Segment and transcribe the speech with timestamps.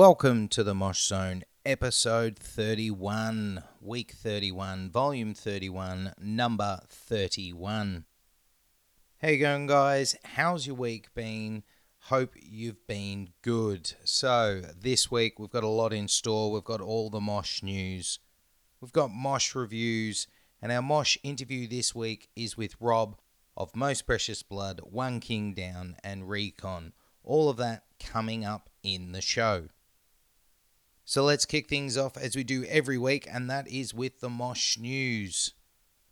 [0.00, 8.06] Welcome to the Mosh Zone, episode 31, week 31, volume 31, number 31.
[9.20, 10.16] How you going, guys?
[10.24, 11.64] How's your week been?
[12.04, 13.92] Hope you've been good.
[14.02, 16.50] So, this week we've got a lot in store.
[16.50, 18.20] We've got all the Mosh news,
[18.80, 20.28] we've got Mosh reviews,
[20.62, 23.18] and our Mosh interview this week is with Rob
[23.54, 26.94] of Most Precious Blood, One King Down, and Recon.
[27.22, 29.68] All of that coming up in the show.
[31.10, 34.28] So let's kick things off as we do every week, and that is with the
[34.28, 35.54] Mosh News.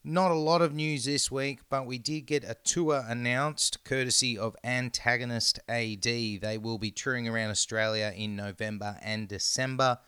[0.02, 4.36] Not a lot of news this week, but we did get a tour announced courtesy
[4.36, 6.02] of Antagonist AD.
[6.02, 9.98] They will be touring around Australia in November and December.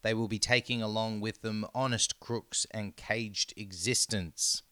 [0.00, 4.62] They will be taking along with them Honest Crooks and Caged Existence.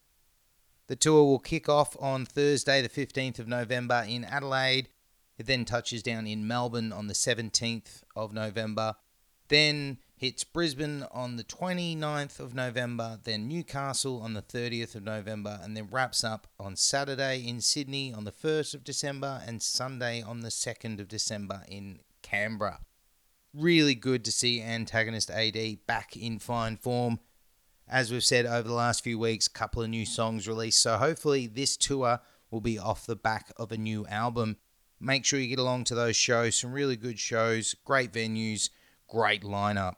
[0.87, 4.89] The tour will kick off on Thursday, the 15th of November in Adelaide.
[5.37, 8.95] It then touches down in Melbourne on the 17th of November
[9.49, 15.59] then hits Brisbane on the 29th of November, then Newcastle on the 30th of November,
[15.61, 20.21] and then wraps up on Saturday in Sydney on the 1st of December and Sunday
[20.21, 22.79] on the 2nd of December in Canberra.
[23.53, 27.19] Really good to see Antagonist AD back in fine form.
[27.87, 30.97] As we've said over the last few weeks, a couple of new songs released, so
[30.97, 34.57] hopefully this tour will be off the back of a new album.
[34.99, 38.69] Make sure you get along to those shows, some really good shows, great venues
[39.07, 39.95] Great lineup.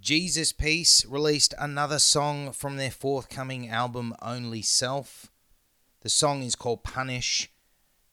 [0.00, 5.30] Jesus Piece released another song from their forthcoming album Only Self.
[6.02, 7.50] The song is called Punish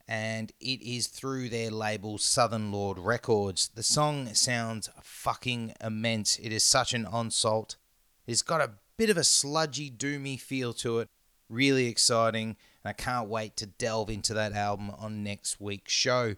[0.07, 3.69] and it is through their label Southern Lord Records.
[3.73, 6.37] The song sounds fucking immense.
[6.37, 7.77] It is such an onslaught.
[8.27, 11.09] It's got a bit of a sludgy, doomy feel to it.
[11.49, 12.57] Really exciting.
[12.83, 16.35] And I can't wait to delve into that album on next week's show.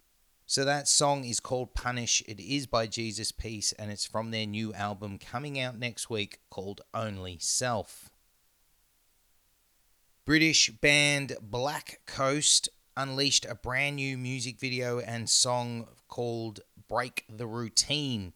[0.47, 2.21] So that song is called Punish.
[2.27, 6.39] It is by Jesus Piece and it's from their new album coming out next week
[6.51, 8.11] called Only Self.
[10.23, 17.47] British band Black Coast unleashed a brand new music video and song called Break the
[17.47, 18.33] Routine.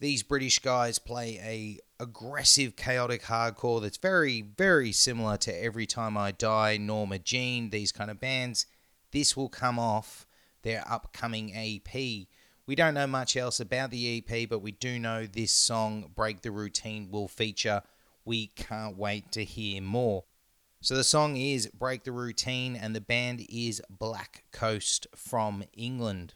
[0.00, 6.16] These British guys play a aggressive chaotic hardcore that's very very similar to Every Time
[6.16, 8.64] I Die, Norma Jean, these kind of bands.
[9.12, 10.25] This will come off
[10.66, 11.94] their upcoming EP.
[12.66, 16.42] We don't know much else about the EP, but we do know this song, Break
[16.42, 17.82] the Routine, will feature.
[18.24, 20.24] We can't wait to hear more.
[20.80, 26.34] So the song is Break the Routine, and the band is Black Coast from England.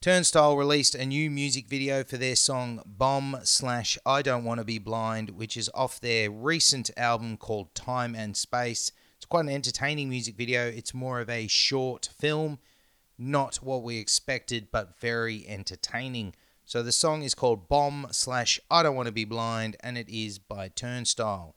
[0.00, 4.64] Turnstile released a new music video for their song Bomb slash I Don't Want to
[4.64, 8.90] Be Blind, which is off their recent album called Time and Space.
[9.24, 10.66] It's quite an entertaining music video.
[10.66, 12.58] It's more of a short film,
[13.16, 16.34] not what we expected, but very entertaining.
[16.66, 20.10] So the song is called Bomb slash I Don't Want to Be Blind, and it
[20.10, 21.54] is by Turnstile.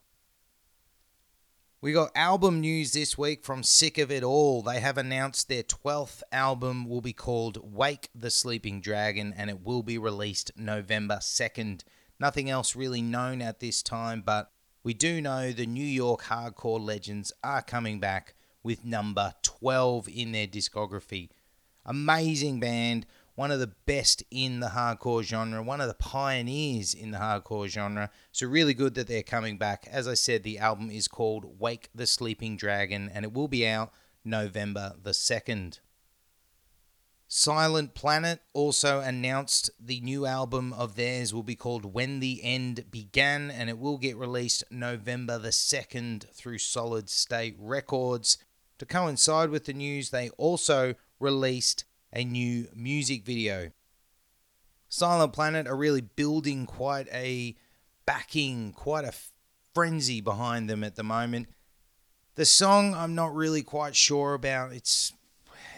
[1.81, 4.61] We got album news this week from Sick of It All.
[4.61, 9.61] They have announced their 12th album will be called Wake the Sleeping Dragon and it
[9.61, 11.81] will be released November 2nd.
[12.17, 14.53] Nothing else really known at this time, but
[14.87, 20.31] we do know the New York hardcore legends are coming back with number 12 in
[20.31, 21.27] their discography.
[21.85, 23.05] Amazing band,
[23.35, 27.67] one of the best in the hardcore genre, one of the pioneers in the hardcore
[27.67, 28.09] genre.
[28.31, 29.89] So, really good that they're coming back.
[29.91, 33.67] As I said, the album is called Wake the Sleeping Dragon and it will be
[33.67, 33.91] out
[34.23, 35.79] November the 2nd.
[37.39, 42.89] Silent Planet also announced the new album of theirs will be called When the End
[42.89, 48.39] Began and it will get released November the 2nd through Solid State Records.
[48.79, 53.69] To coincide with the news, they also released a new music video.
[54.89, 57.55] Silent Planet are really building quite a
[58.07, 59.13] backing, quite a
[59.75, 61.49] frenzy behind them at the moment.
[62.33, 64.73] The song I'm not really quite sure about.
[64.73, 65.13] It's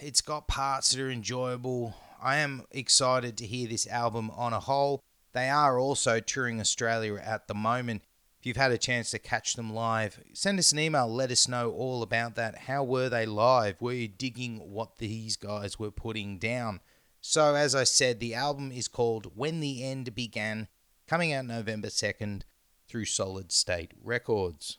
[0.02, 1.96] it's got parts that are enjoyable.
[2.22, 5.04] I am excited to hear this album on a whole.
[5.34, 8.04] They are also touring Australia at the moment.
[8.40, 11.48] If you've had a chance to catch them live, send us an email, let us
[11.48, 12.58] know all about that.
[12.60, 13.82] How were they live?
[13.82, 16.80] Were you digging what these guys were putting down?
[17.22, 20.70] So, as I said, the album is called When the End Began,
[21.06, 22.44] coming out November 2nd
[22.88, 24.78] through Solid State Records.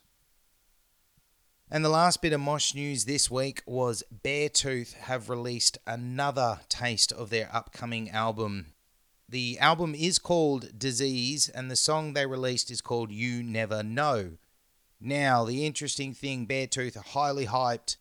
[1.73, 7.13] And the last bit of Mosh news this week was Beartooth have released another taste
[7.13, 8.73] of their upcoming album.
[9.29, 14.31] The album is called Disease, and the song they released is called You Never Know.
[14.99, 17.95] Now, the interesting thing Beartooth are highly hyped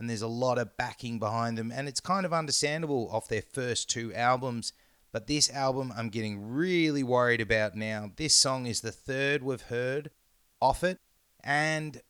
[0.00, 3.42] and there's a lot of backing behind them, and it's kind of understandable off their
[3.42, 4.72] first two albums.
[5.12, 8.10] But this album, I'm getting really worried about now.
[8.16, 10.10] This song is the third we've heard
[10.58, 10.98] off it,
[11.44, 12.00] and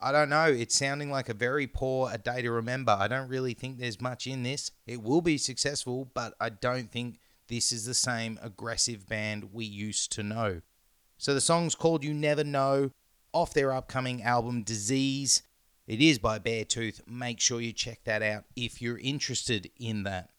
[0.00, 0.46] I don't know.
[0.46, 2.96] It's sounding like a very poor A Day to Remember.
[2.98, 4.70] I don't really think there's much in this.
[4.86, 7.18] It will be successful, but I don't think
[7.48, 10.60] this is the same aggressive band we used to know.
[11.16, 12.92] So the song's called You Never Know
[13.32, 15.42] off their upcoming album Disease.
[15.86, 17.00] It is by Beartooth.
[17.08, 20.30] Make sure you check that out if you're interested in that.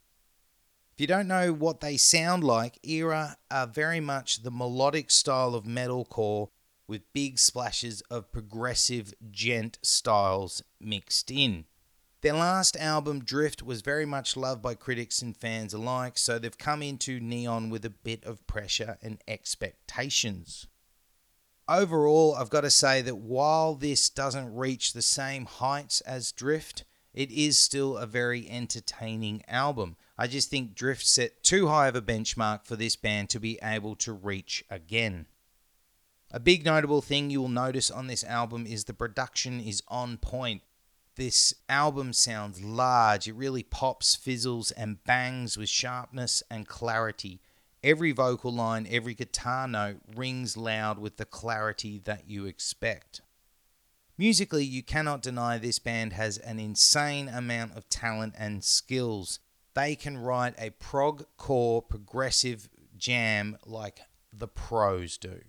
[0.93, 5.55] If you don't know what they sound like, Erra are very much the melodic style
[5.55, 6.49] of metalcore
[6.89, 11.67] with big splashes of progressive djent styles mixed in.
[12.21, 16.59] Their last album, Drift, was very much loved by critics and fans alike, so they've
[16.59, 20.67] come into Neon with a bit of pressure and expectations.
[21.69, 26.85] Overall, I've got to say that while this doesn't reach the same heights as Drift,
[27.15, 29.97] it is still a very entertaining album.
[30.19, 33.59] I just think Drift set too high of a benchmark for this band to be
[33.63, 35.27] able to reach again.
[36.31, 40.19] A big notable thing you will notice on this album is the production is on
[40.19, 40.63] point.
[41.17, 43.27] This album sounds large.
[43.27, 47.41] It really pops, fizzles, and bangs with sharpness and clarity.
[47.85, 53.21] Every vocal line, every guitar note rings loud with the clarity that you expect.
[54.17, 59.39] Musically, you cannot deny this band has an insane amount of talent and skills.
[59.75, 64.01] They can write a prog core progressive jam like
[64.33, 65.43] the pros do.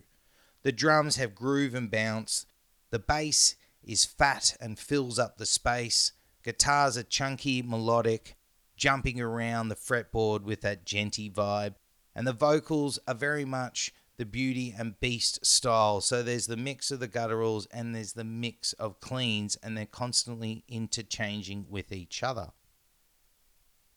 [0.64, 2.48] The drums have groove and bounce.
[2.90, 6.12] The bass is fat and fills up the space.
[6.44, 8.36] Guitars are chunky, melodic,
[8.76, 11.76] jumping around the fretboard with that djenty vibe.
[12.16, 16.00] And the vocals are very much the beauty and beast style.
[16.02, 19.86] So there's the mix of the gutturals and there's the mix of cleans, and they're
[19.86, 22.52] constantly interchanging with each other.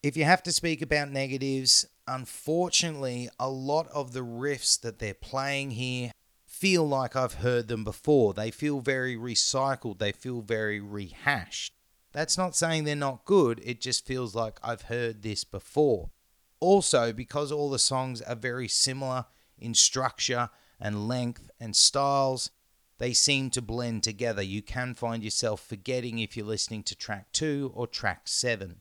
[0.03, 5.15] If you have to speak about negatives, unfortunately, a lot of the riffs that they're
[5.15, 6.13] playing here
[6.47, 8.35] feel like I've heard them before.
[8.35, 11.75] They feel very recycled, they feel very rehashed.
[12.13, 16.11] That's not saying they're not good, it just feels like I've heard this before.
[16.61, 19.27] Also, because all the songs are very similar
[19.59, 20.51] in structure
[20.81, 22.51] and length and styles,
[22.99, 24.43] they seem to blend together.
[24.43, 28.81] You can find yourself forgetting if you're listening to track 2 or track 7.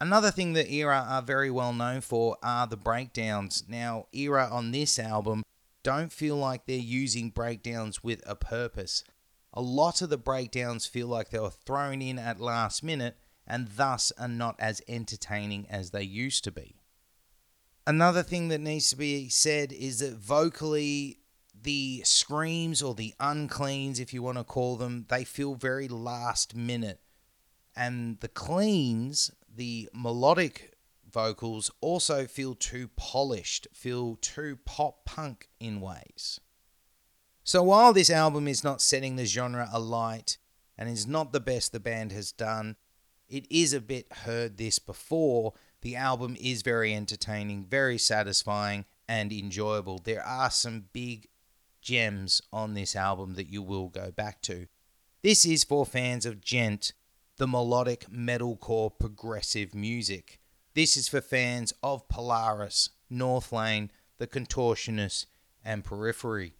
[0.00, 3.64] Another thing that Erra are very well known for are the breakdowns.
[3.68, 5.42] Now, Erra on this album
[5.82, 9.04] don't feel like they're using breakdowns with a purpose.
[9.52, 13.16] A lot of the breakdowns feel like they were thrown in at last minute
[13.48, 16.76] and thus are not as entertaining as they used to be.
[17.86, 21.20] Another thing that needs to be said is that vocally,
[21.60, 26.54] the screams or the uncleans, if you want to call them, they feel very last
[26.54, 27.00] minute.
[27.74, 30.74] And the cleans, the melodic
[31.10, 36.38] vocals also feel too polished, feel too pop punk in ways.
[37.42, 40.36] So while this album is not setting the genre alight
[40.76, 42.76] and is not the best the band has done,
[43.28, 45.54] it is a bit heard this before.
[45.82, 49.98] The album is very entertaining, very satisfying, and enjoyable.
[49.98, 51.28] There are some big
[51.80, 54.66] gems on this album that you will go back to.
[55.22, 56.92] This is for fans of djent,
[57.36, 60.40] the melodic metalcore progressive music.
[60.74, 65.26] This is for fans of Polaris, Northlane, The Contortionist,
[65.64, 66.54] and Periphery.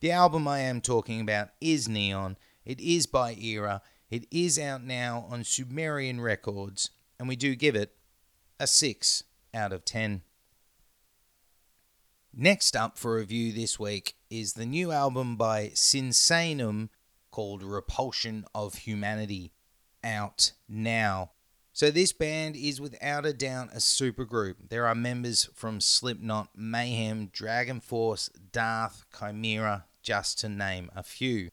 [0.00, 2.36] The album I am talking about is Neon.
[2.64, 3.82] It is by Erra.
[4.08, 7.96] It is out now on Sumerian Records, and we do give it
[8.60, 10.22] a 6 out of 10.
[12.32, 16.90] Next up for review this week is the new album by Sinsaenum
[17.32, 19.52] called Repulsion of Humanity,
[20.04, 21.32] out now.
[21.72, 24.54] So, this band is without a doubt a supergroup.
[24.68, 31.50] There are members from Slipknot, Mayhem, Dragon Force, Daath, Chimera, just to name a few.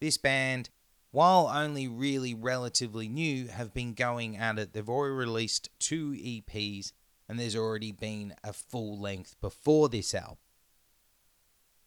[0.00, 0.68] This band,
[1.14, 4.72] while only really relatively new, have been going at it.
[4.72, 6.90] They've already released two EPs,
[7.28, 10.38] and there's already been a full length before this album.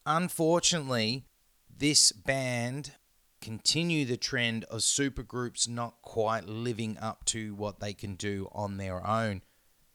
[0.06, 1.26] Unfortunately,
[1.68, 2.92] this band
[3.42, 8.78] continue the trend of supergroups not quite living up to what they can do on
[8.78, 9.42] their own.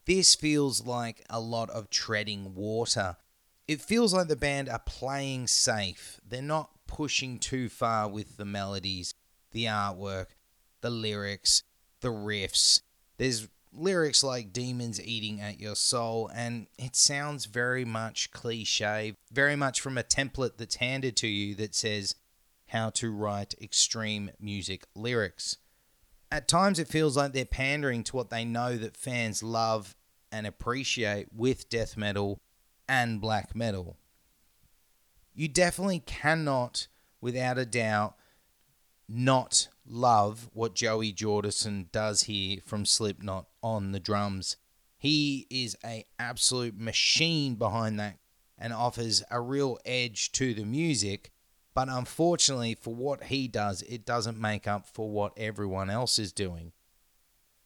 [0.06, 3.18] This feels like a lot of treading water.
[3.68, 6.20] It feels like the band are playing safe.
[6.24, 9.16] They're not pushing too far with the melodies,
[9.54, 10.28] the artwork,
[10.82, 11.64] the lyrics,
[12.02, 12.82] the riffs.
[13.18, 19.56] There's lyrics like demons eating at your soul, and it sounds very much cliche, very
[19.56, 22.16] much from a template that's handed to you that says,
[22.68, 25.58] how to write extreme music lyrics.
[26.32, 29.96] At times, it feels like they're pandering to what they know that fans love
[30.32, 32.42] and appreciate with death metal
[32.90, 33.98] and black metal.
[35.36, 36.88] You definitely cannot,
[37.22, 38.16] without a doubt,
[39.14, 44.58] not love what Joey Jordison does here from Slipknot on the drums.
[44.98, 48.18] He is a absolute machine behind that
[48.58, 51.32] and offers a real edge to the music
[51.74, 56.32] but unfortunately, for what he does, it doesn't make up for what everyone else is
[56.32, 56.72] doing.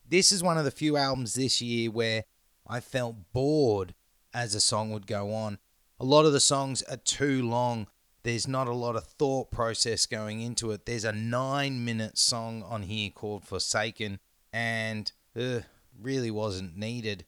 [0.07, 2.23] This is one of the few albums this year where
[2.65, 3.93] I felt bored
[4.33, 5.59] as a song would go on.
[5.99, 7.87] A lot of the songs are too long.
[8.27, 10.85] There's not a lot of thought process going into it.
[10.85, 14.19] There's a nine minute song on here called Forsaken,
[14.51, 15.63] and ugh,
[15.97, 17.23] really wasn't needed.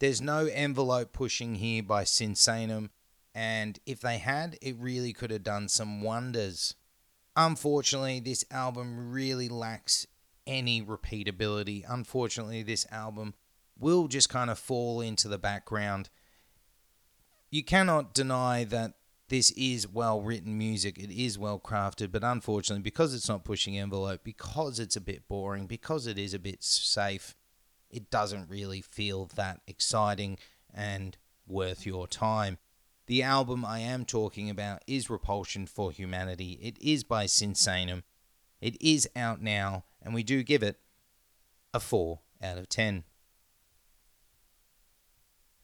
[0.00, 2.90] There's no envelope pushing here by Sinsaenum.
[3.32, 6.74] And if they had, it really could have done some wonders.
[7.36, 10.04] Unfortunately, this album really lacks
[10.48, 11.84] any repeatability.
[11.88, 13.34] Unfortunately, this album
[13.78, 16.10] will just kind of fall into the background.
[17.52, 18.94] You cannot deny that
[19.30, 23.78] this is well written music, it is well crafted, but unfortunately, because it's not pushing
[23.78, 27.36] envelope, because it's a bit boring, because it is a bit safe,
[27.90, 30.36] it doesn't really feel that exciting
[30.74, 32.58] and worth your time.
[33.06, 36.58] The album I am talking about is Repulsion for Humanity.
[36.60, 38.02] It is by Sinsaenum.
[38.60, 40.80] It is out now, and we do give it
[41.72, 43.04] a 4 out of 10.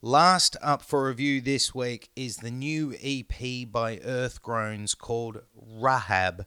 [0.02, 6.44] Last up for review this week is the new EP by Earth Groans called Rahab,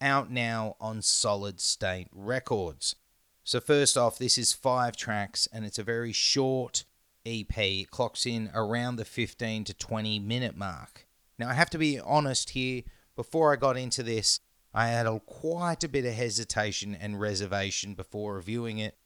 [0.00, 2.94] out now on Solid State Records.
[3.42, 6.84] So, first off, this is five tracks and it's a very short,
[7.26, 11.08] EP it clocks in around the 15 to 20 minute mark.
[11.40, 12.82] Now, I have to be honest here,
[13.16, 14.38] before I got into this,
[14.72, 18.96] I had a, quite a bit of hesitation and reservation before reviewing it,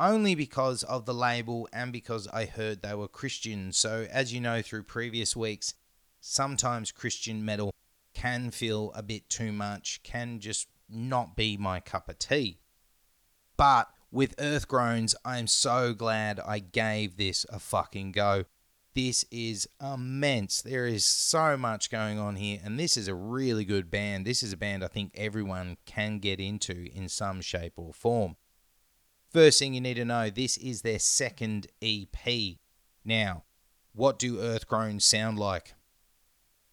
[0.00, 3.72] only because of the label and because I heard they were Christian.
[3.72, 5.74] So, as you know through previous weeks,
[6.20, 7.72] sometimes Christian metal
[8.14, 12.58] can feel a bit too much, can just not be my cup of tea.
[13.56, 18.44] But with Earth Groans, I'm so glad I gave this a fucking go.
[18.94, 20.62] This is immense.
[20.62, 24.24] There is so much going on here, and this is a really good band.
[24.24, 28.36] This is a band I think everyone can get into in some shape or form.
[29.30, 32.56] First thing you need to know this is their second EP.
[33.04, 33.44] Now,
[33.92, 35.74] what do Earth Groans sound like?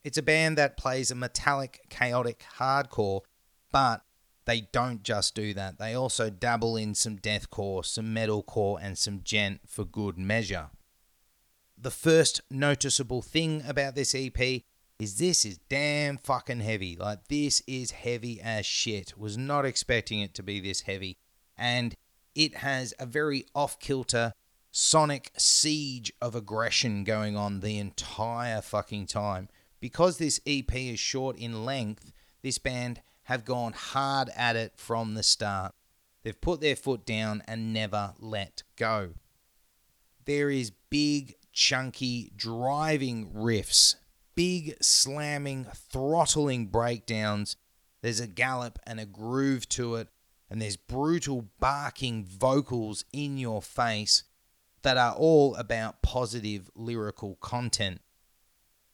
[0.04, 3.22] It's a band that plays a metallic, chaotic hardcore,
[3.72, 4.04] but
[4.46, 5.80] they don't just do that.
[5.80, 10.70] They also dabble in some deathcore, some metalcore, and some djent for good measure.
[11.78, 14.62] The first noticeable thing about this EP
[15.00, 16.96] is this is damn fucking heavy.
[16.96, 19.18] Like this is heavy as shit.
[19.18, 21.18] Was not expecting it to be this heavy.
[21.58, 21.96] And
[22.36, 24.34] it has a very off-kilter
[24.72, 29.48] sonic siege of aggression going on the entire fucking time.
[29.80, 32.12] Because this EP is short in length,
[32.42, 35.74] this band have gone hard at it from the start.
[36.24, 39.12] They've put their foot down and never let go.
[40.26, 43.96] There is big, chunky, driving riffs,
[44.34, 47.58] big, slamming, throttling breakdowns.
[48.02, 50.10] There's a gallop and a groove to it,
[50.50, 54.24] and there's brutal barking vocals in your face
[54.84, 58.02] that are all about positive lyrical content.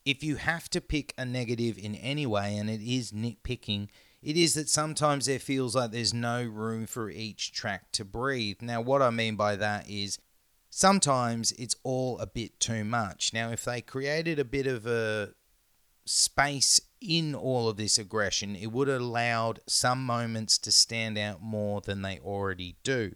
[0.05, 3.89] If you have to pick a negative in any way, and it is nitpicking,
[4.21, 8.61] it is that sometimes there feels like there's no room for each track to breathe.
[8.61, 10.17] Now, what I mean by that is
[10.69, 13.33] sometimes it's all a bit too much.
[13.33, 15.33] Now, if they created a bit of a
[16.05, 21.41] space in all of this aggression, it would have allowed some moments to stand out
[21.41, 23.13] more than they already do.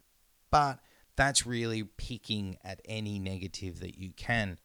[0.52, 0.80] But
[1.16, 4.60] that's really picking at any negative that you can.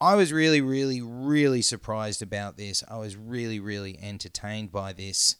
[0.00, 2.84] I was really, really, really surprised about this.
[2.88, 5.36] I was really, really entertained by this.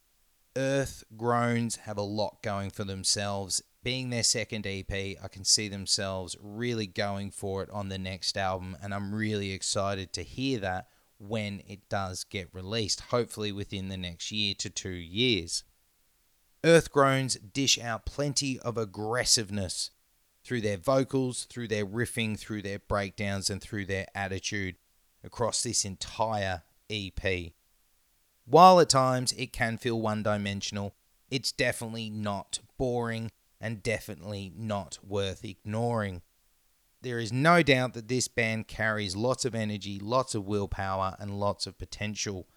[0.56, 3.62] Earth Groans have a lot going for themselves.
[3.84, 8.36] Being their second EP, I can see themselves really going for it on the next
[8.36, 10.88] album, and I'm really excited to hear that
[11.18, 15.64] when it does get released, hopefully within the next year to two years.
[16.64, 19.90] Earth Groans dish out plenty of aggressiveness
[20.44, 24.76] through their vocals, through their riffing, through their breakdowns, and through their attitude
[25.22, 27.52] across this entire EP.
[28.44, 30.94] While at times it can feel one dimensional,
[31.30, 36.22] it's definitely not boring and definitely not worth ignoring.
[37.00, 41.38] There is no doubt that this band carries lots of energy, lots of willpower, and
[41.38, 42.48] lots of potential.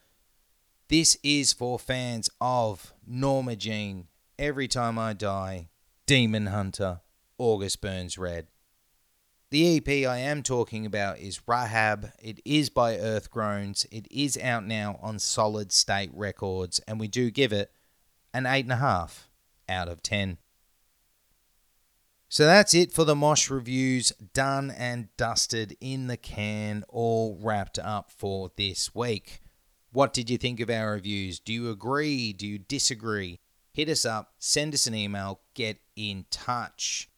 [0.87, 4.07] This is for fans of Norma Jean,
[4.39, 5.69] Every Time I Die,
[6.07, 7.01] Demon Hunter,
[7.37, 8.47] August Burns Red.
[9.51, 12.11] The EP I am talking about is Rahab.
[12.19, 13.85] It is by Earth Groans.
[13.91, 17.71] It is out now on Solid State Records, and we do give it
[18.33, 19.25] an 8.5
[19.69, 20.39] out of 10.
[22.33, 27.77] So that's it for the Mosh reviews, done and dusted in the can, all wrapped
[27.77, 29.41] up for this week.
[29.91, 31.41] What did you think of our reviews?
[31.41, 32.31] Do you agree?
[32.31, 33.41] Do you disagree?
[33.73, 37.09] Hit us up, send us an email, get in touch.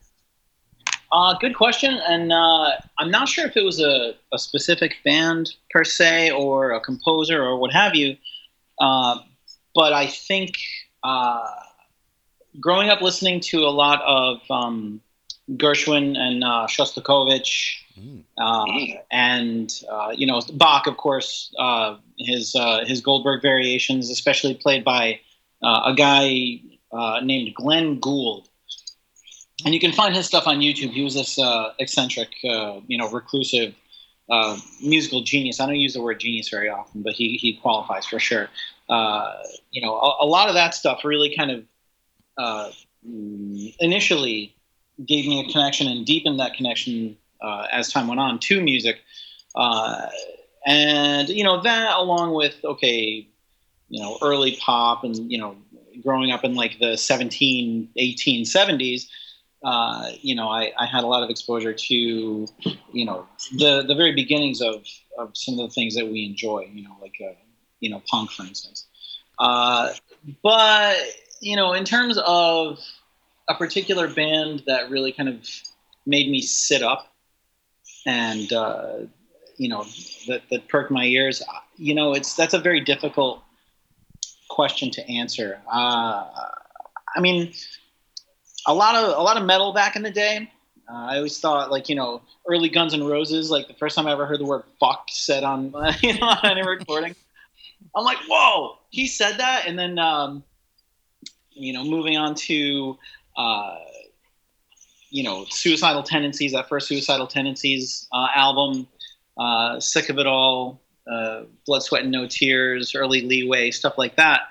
[1.11, 5.49] Uh, good question, and uh, I'm not sure if it was a, a specific band
[5.71, 8.15] per se, or a composer, or what have you.
[8.79, 9.17] Uh,
[9.73, 10.51] but I think
[11.03, 11.47] uh,
[12.59, 15.01] growing up listening to a lot of um,
[15.57, 18.23] Gershwin and uh, Shostakovich, mm.
[18.37, 24.53] uh, and uh, you know Bach, of course, uh, his uh, his Goldberg variations, especially
[24.53, 25.19] played by
[25.63, 26.61] uh, a guy
[27.23, 28.47] named Glenn Gould.
[29.65, 30.91] And you can find his stuff on YouTube.
[30.91, 31.37] He was this
[31.79, 33.75] eccentric, you know, reclusive
[34.81, 35.59] musical genius.
[35.59, 38.49] I don't use the word genius very often, but he he qualifies for sure.
[38.89, 41.63] you know, a, a lot of that stuff really kind of
[42.37, 42.71] uh,
[43.79, 44.55] initially
[45.05, 48.99] gave me a connection and deepened that connection uh, as time went on to music.
[49.55, 50.07] Uh,
[50.65, 53.27] and, you know, that along with, okay,
[53.87, 55.55] you know, early pop and, you know,
[56.03, 59.07] growing up in like the 17, 18, 70s,
[59.63, 63.95] uh, you know, I, I, had a lot of exposure to, you know, the, the
[63.95, 64.85] very beginnings of,
[65.17, 67.33] of some of the things that we enjoy, you know, like, uh,
[67.79, 68.87] you know punk, for instance.
[69.37, 69.93] Uh,
[70.43, 70.97] but
[71.41, 72.79] you know, in terms of
[73.49, 75.45] a particular band that really kind of
[76.05, 77.11] made me sit up
[78.05, 78.99] and uh,
[79.57, 79.85] you know
[80.27, 81.43] that, that perked my ears.
[81.75, 83.43] You know, it's that's a very difficult
[84.49, 85.59] question to answer.
[85.71, 86.25] Uh,
[87.15, 87.53] I mean,
[88.67, 90.49] a lot of a lot of metal back in the day.
[90.89, 93.51] Uh, I always thought like you know early Guns and Roses.
[93.51, 96.45] Like the first time I ever heard the word "fuck" said on you know on
[96.45, 97.15] any recording,
[97.95, 99.65] I'm like, whoa, he said that.
[99.67, 100.43] And then um,
[101.51, 102.97] you know, moving on to
[103.39, 103.77] uh,
[105.09, 106.51] you know, Suicidal Tendencies.
[106.51, 108.87] That first Suicidal Tendencies uh, album,
[109.37, 114.17] uh, Sick of It All, uh, Blood, Sweat, and No Tears, Early Leeway, stuff like
[114.17, 114.41] that.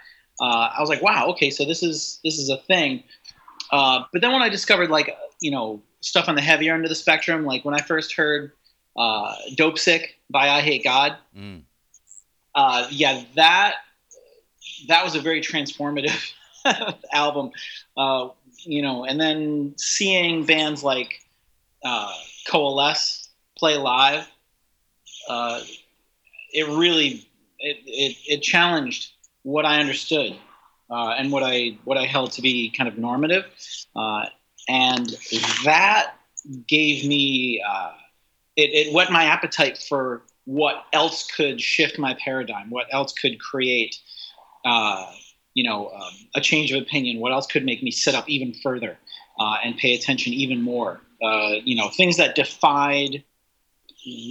[0.40, 3.02] Uh, I was like, wow, okay, so this is this is a thing.
[3.70, 6.88] Uh, but then when I discovered like you know stuff on the heavier end of
[6.88, 8.52] the spectrum, like when I first heard
[8.96, 11.62] uh, "Dopesick" by Eyehategod, mm.
[12.54, 13.74] uh, yeah, that
[14.88, 16.32] that was a very transformative
[17.12, 17.50] album.
[17.96, 18.28] Uh,
[18.64, 21.20] you know, and then seeing bands like
[21.84, 22.12] uh,
[22.48, 24.26] Coalesce play live,
[25.28, 25.60] uh,
[26.52, 27.26] it really
[27.58, 30.36] it, it, it challenged what I understood
[30.90, 33.44] uh, and what I what I held to be kind of normative,
[33.94, 34.26] uh,
[34.68, 35.16] and
[35.64, 36.14] that
[36.66, 37.92] gave me uh,
[38.56, 43.38] it, it whet my appetite for what else could shift my paradigm, what else could
[43.38, 43.96] create,
[44.64, 45.12] uh,
[45.58, 48.54] you know, um, a change of opinion, what else could make me sit up even
[48.62, 48.96] further
[49.40, 53.24] uh, and pay attention even more, uh, you know, things that defied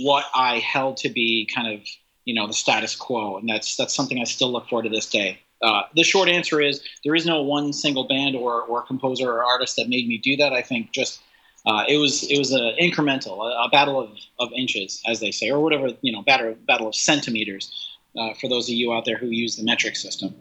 [0.04, 1.82] what I held to be kind of
[2.24, 5.10] you know the status quo, and that's that's something I still look for to this
[5.10, 5.40] day.
[5.62, 9.44] Uh, the short answer is there is no one single band or, or composer or
[9.44, 10.54] artist that made me do that.
[10.54, 11.20] I think just
[11.66, 14.10] uh, it was it was an incremental, a, a, battle of,
[14.40, 17.97] of inches, as they say, or whatever you know, battle battle of centimeters.
[18.16, 20.34] Uh, for those of you out there who use the metric system.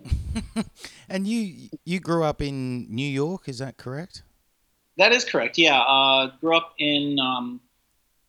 [1.08, 4.22] and you you grew up in New York, is that correct?
[4.96, 5.58] That is correct.
[5.58, 7.60] Yeah, uh, grew up in um,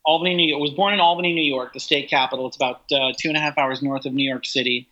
[0.06, 0.62] Albany, New York.
[0.62, 2.48] Was born in Albany, New York, the state capital.
[2.48, 4.90] It's about uh, two and a half hours north of New York City.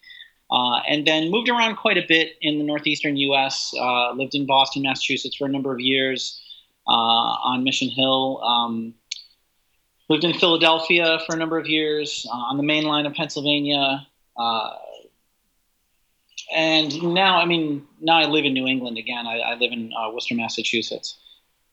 [0.52, 3.74] Uh, and then moved around quite a bit in the northeastern U.S.
[3.80, 6.40] Uh, lived in Boston, Massachusetts for a number of years
[6.88, 8.42] uh, on Mission Hill.
[8.44, 8.94] Um,
[10.08, 14.06] lived in Philadelphia for a number of years uh, on the main line of Pennsylvania.
[14.38, 14.76] Uh,
[16.54, 19.26] and now, I mean, now I live in New England again.
[19.26, 21.18] I, I live in Worcester, Massachusetts.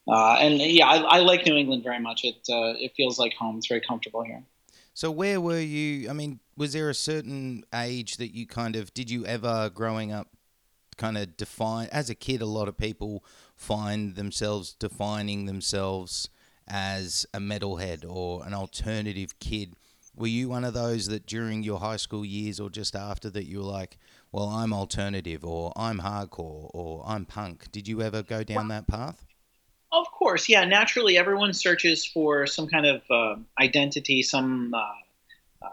[0.08, 2.24] Uh, and yeah, I, I, like New England very much.
[2.24, 3.58] It uh, it feels like home.
[3.58, 4.42] It's very comfortable here.
[4.94, 6.10] So where were you?
[6.10, 10.12] I mean, was there a certain age that you kind of did you ever growing
[10.12, 10.28] up
[10.96, 12.42] kind of define as a kid?
[12.42, 16.28] A lot of people find themselves defining themselves
[16.66, 19.76] as a metalhead or an alternative kid.
[20.14, 23.44] Were you one of those that during your high school years or just after that
[23.44, 23.98] you were like,
[24.30, 27.72] well, I'm alternative or I'm hardcore or I'm punk?
[27.72, 29.24] Did you ever go down that path?
[29.90, 30.64] Of course, yeah.
[30.64, 35.68] Naturally, everyone searches for some kind of uh, identity, some uh, uh,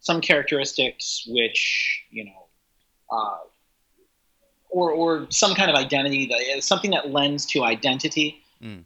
[0.00, 2.46] some characteristics which you know,
[3.10, 3.38] uh,
[4.68, 8.42] or or some kind of identity that something that lends to identity.
[8.62, 8.84] Mm.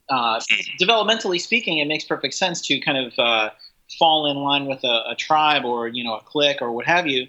[0.81, 3.50] developmentally speaking, it makes perfect sense to kind of uh,
[3.98, 7.07] fall in line with a, a, tribe or you know a clique or what have
[7.07, 7.26] you,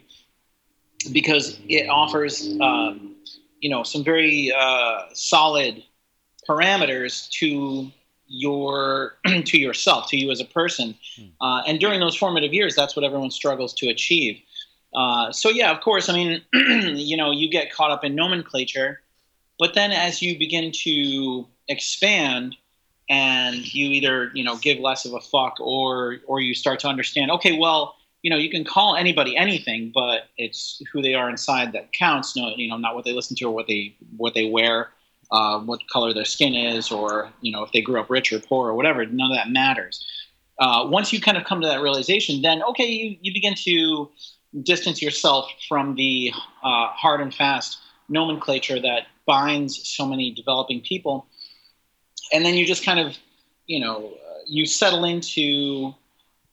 [1.11, 3.15] because it offers um,
[3.59, 4.51] you know some very
[5.13, 5.83] solid
[6.47, 7.91] parameters to
[8.31, 10.95] your to yourself, to you as a person.
[11.15, 11.25] Hmm.
[11.41, 14.41] Uh, and during those formative years, that's what everyone struggles to achieve.
[14.93, 16.09] Uh, so yeah, of course.
[16.09, 16.41] I mean,
[16.97, 19.01] you know, you get caught up in nomenclature,
[19.59, 22.55] but then as you begin to expand,
[23.09, 26.87] and you either you know give less of a fuck, or or you start to
[26.87, 31.29] understand, okay, well, you know, you can call anybody anything, but it's who they are
[31.29, 32.35] inside that counts.
[32.35, 34.89] No, you know, not what they listen to or what they what they wear
[35.31, 38.39] uh, what color their skin is, or you know if they grew up rich or
[38.39, 39.05] poor or whatever.
[39.05, 40.05] None of that matters.
[40.59, 44.09] Uh, once you kind of come to that realization, then okay, you, you begin to
[44.61, 46.31] distance yourself from the
[46.63, 51.25] uh, hard and fast nomenclature that binds so many developing people,
[52.33, 53.17] and then you just kind of
[53.67, 54.13] you know
[54.45, 55.93] you settle into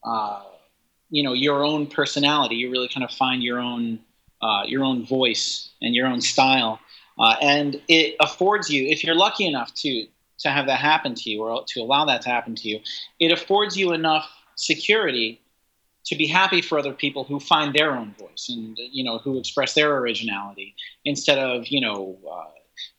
[0.04, 0.42] uh,
[1.10, 2.56] you know your own personality.
[2.56, 4.00] You really kind of find your own
[4.42, 6.80] uh, your own voice and your own style
[7.18, 10.06] uh, and it affords you, if you're lucky enough to
[10.40, 12.78] to have that happen to you or to allow that to happen to you,
[13.18, 15.40] it affords you enough security
[16.04, 19.36] to be happy for other people who find their own voice and you know who
[19.36, 22.44] express their originality instead of you know uh,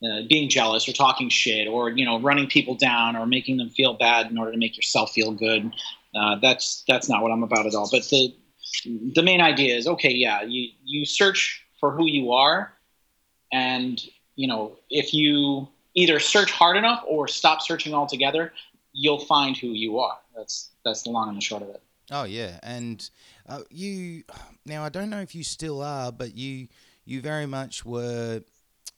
[0.03, 3.69] uh, being jealous or talking shit or you know running people down or making them
[3.69, 5.71] feel bad in order to make yourself feel good.
[6.15, 7.89] Uh, that's that's not what I'm about at all.
[7.91, 8.35] But the
[9.15, 10.11] the main idea is okay.
[10.11, 12.73] Yeah, you you search for who you are,
[13.51, 14.01] and
[14.35, 18.53] you know if you either search hard enough or stop searching altogether,
[18.93, 20.17] you'll find who you are.
[20.35, 21.81] That's that's the long and the short of it.
[22.11, 23.07] Oh yeah, and
[23.47, 24.23] uh, you
[24.65, 26.67] now I don't know if you still are, but you
[27.05, 28.41] you very much were,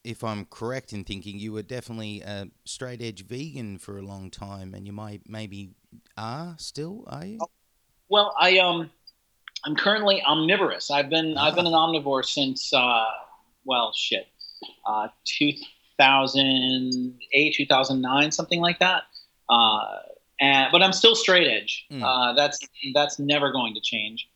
[0.03, 4.31] if I'm correct in thinking, you were definitely a straight edge vegan for a long
[4.31, 5.71] time, and you might maybe
[6.17, 7.39] are still, are you?
[8.09, 8.89] Well, I um,
[9.65, 10.89] I'm currently omnivorous.
[10.91, 11.45] I've been ah.
[11.45, 13.05] I've been an omnivore since uh,
[13.65, 14.27] well, shit,
[14.85, 19.03] uh, 2008, 2009, something like that.
[19.49, 19.99] Uh,
[20.39, 21.85] and, but I'm still straight edge.
[21.91, 22.01] Mm.
[22.03, 22.59] Uh, that's
[22.93, 24.27] that's never going to change.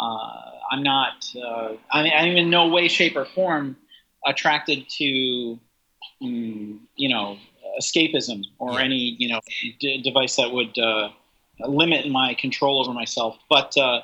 [0.00, 1.26] Uh, I'm not.
[1.36, 3.76] Uh, I mean, I'm in no way, shape, or form
[4.26, 5.58] attracted to,
[6.22, 7.38] mm, you know,
[7.80, 8.84] escapism or yeah.
[8.84, 9.40] any you know
[9.78, 11.08] d- device that would uh,
[11.60, 13.38] limit my control over myself.
[13.48, 14.00] But uh,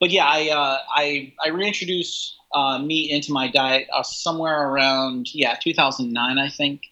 [0.00, 2.36] but yeah, I uh, I I reintroduced
[2.80, 6.82] meat into my diet somewhere around yeah 2009, I think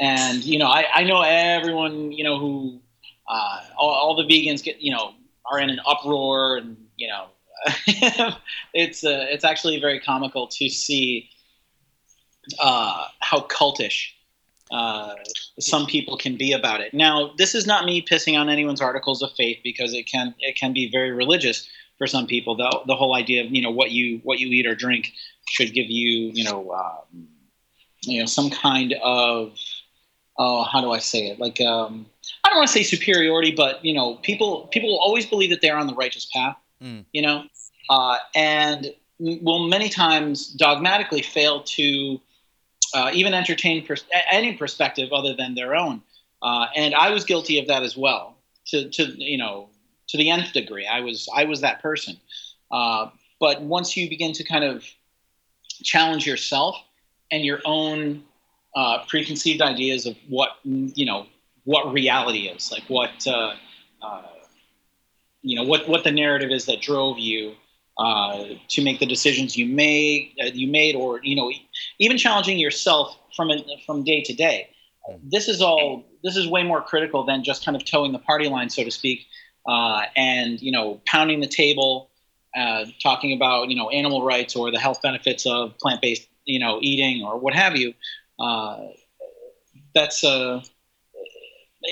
[0.00, 2.80] and you know I, I know everyone you know who
[3.28, 5.12] uh, all, all, the vegans get you know
[5.44, 7.26] are in an uproar and you know
[8.74, 11.28] it's uh, it's actually very comical to see
[12.58, 14.08] uh, how cultish
[14.70, 15.14] uh,
[15.58, 16.94] some people can be about it.
[16.94, 20.56] Now, this is not me pissing on anyone's articles of faith because it can it
[20.56, 21.68] can be very religious
[21.98, 22.56] for some people.
[22.56, 25.12] The the whole idea of you know what you what you eat or drink
[25.48, 27.28] should give you you know um,
[28.02, 29.58] you know some kind of
[30.40, 31.38] oh, how do I say it?
[31.38, 32.06] Like, um,
[32.44, 35.76] I don't want to say superiority, but you know, people people always believe that they're
[35.76, 36.56] on the righteous path.
[36.82, 37.04] Mm.
[37.12, 37.44] You know,
[37.88, 42.20] uh, and will many times dogmatically fail to
[42.94, 46.02] uh, even entertain pers- any perspective other than their own.
[46.42, 48.36] Uh, and I was guilty of that as well.
[48.68, 49.68] To to you know
[50.08, 52.16] to the nth degree, I was I was that person.
[52.70, 54.84] Uh, but once you begin to kind of
[55.82, 56.76] challenge yourself
[57.30, 58.22] and your own
[58.76, 61.26] uh, preconceived ideas of what you know
[61.64, 63.54] what reality is, like what uh,
[64.02, 64.22] uh,
[65.42, 67.54] you know what what the narrative is that drove you
[67.98, 71.50] uh, to make the decisions you made uh, you made, or you know
[71.98, 73.50] even challenging yourself from
[73.86, 74.68] from day to day.
[75.22, 76.04] This is all.
[76.22, 78.90] This is way more critical than just kind of toeing the party line, so to
[78.90, 79.26] speak,
[79.68, 82.10] uh, and you know pounding the table.
[82.56, 86.80] Uh, talking about you know animal rights or the health benefits of plant-based you know
[86.82, 87.94] eating or what have you
[88.40, 88.88] uh,
[89.94, 90.60] that's uh,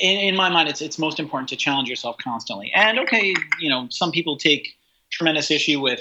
[0.01, 2.71] in, in, my mind, it's it's most important to challenge yourself constantly.
[2.75, 4.77] And okay, you know, some people take
[5.11, 6.01] tremendous issue with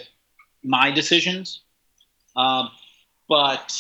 [0.63, 1.62] my decisions,
[2.36, 2.67] uh,
[3.29, 3.75] but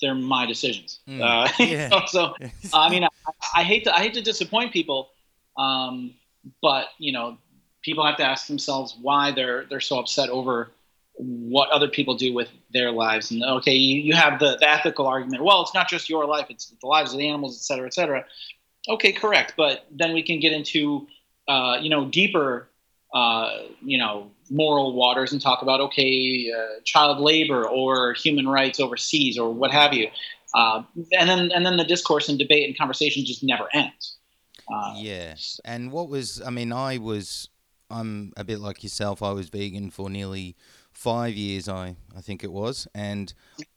[0.00, 1.00] they're my decisions.
[1.08, 2.06] Mm, uh, yeah.
[2.06, 2.34] so,
[2.72, 3.08] I mean, I,
[3.54, 5.10] I, hate to I hate to disappoint people,
[5.56, 6.14] um,
[6.62, 7.38] but you know,
[7.82, 10.70] people have to ask themselves why they're they're so upset over
[11.14, 13.30] what other people do with their lives.
[13.30, 15.44] And okay, you, you have the, the ethical argument.
[15.44, 17.94] Well, it's not just your life; it's the lives of the animals, et cetera, et
[17.94, 18.24] cetera.
[18.88, 19.54] Okay, correct.
[19.56, 21.06] But then we can get into
[21.48, 22.68] uh, you know deeper
[23.14, 28.80] uh, you know moral waters and talk about okay, uh, child labor or human rights
[28.80, 30.08] overseas or what have you.
[30.54, 34.16] Uh, and then and then the discourse and debate and conversation just never ends.
[34.72, 35.34] Uh, yeah.
[35.64, 36.72] And what was I mean?
[36.72, 37.48] I was
[37.90, 39.22] I'm a bit like yourself.
[39.22, 40.56] I was vegan for nearly
[40.92, 42.86] five years, I, I think it was.
[42.94, 43.32] And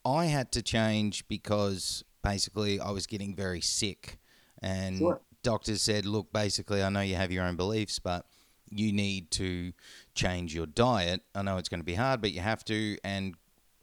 [0.06, 4.20] I had to change because basically I was getting very sick.
[4.64, 5.22] And sure.
[5.44, 8.26] doctors said, look, basically, I know you have your own beliefs, but
[8.70, 9.74] you need to
[10.16, 11.22] change your diet.
[11.36, 12.98] I know it's going to be hard, but you have to.
[13.04, 13.36] And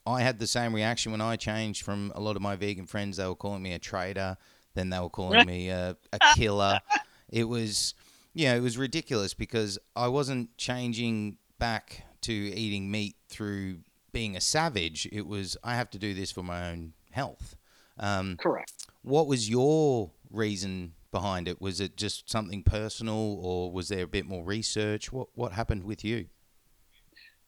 [0.07, 3.19] I had the same reaction when I changed from a lot of my vegan friends.
[3.19, 4.37] They were calling me a traitor,
[4.75, 6.81] then they were calling me a, a killer.
[7.29, 7.95] it was,
[8.33, 13.79] yeah, it was ridiculous because I wasn't changing back to eating meat through
[14.13, 15.09] being a savage.
[15.13, 17.57] It was I have to do this for my own health.
[17.99, 18.87] Um, Correct.
[19.03, 21.61] What was your reason behind it?
[21.61, 25.13] Was it just something personal, or was there a bit more research?
[25.13, 26.27] What What happened with you?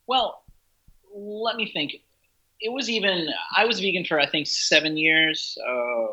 [0.07, 0.43] Well,
[1.15, 1.95] let me think.
[2.61, 5.59] It was even I was vegan for I think seven years.
[5.67, 6.07] Uh,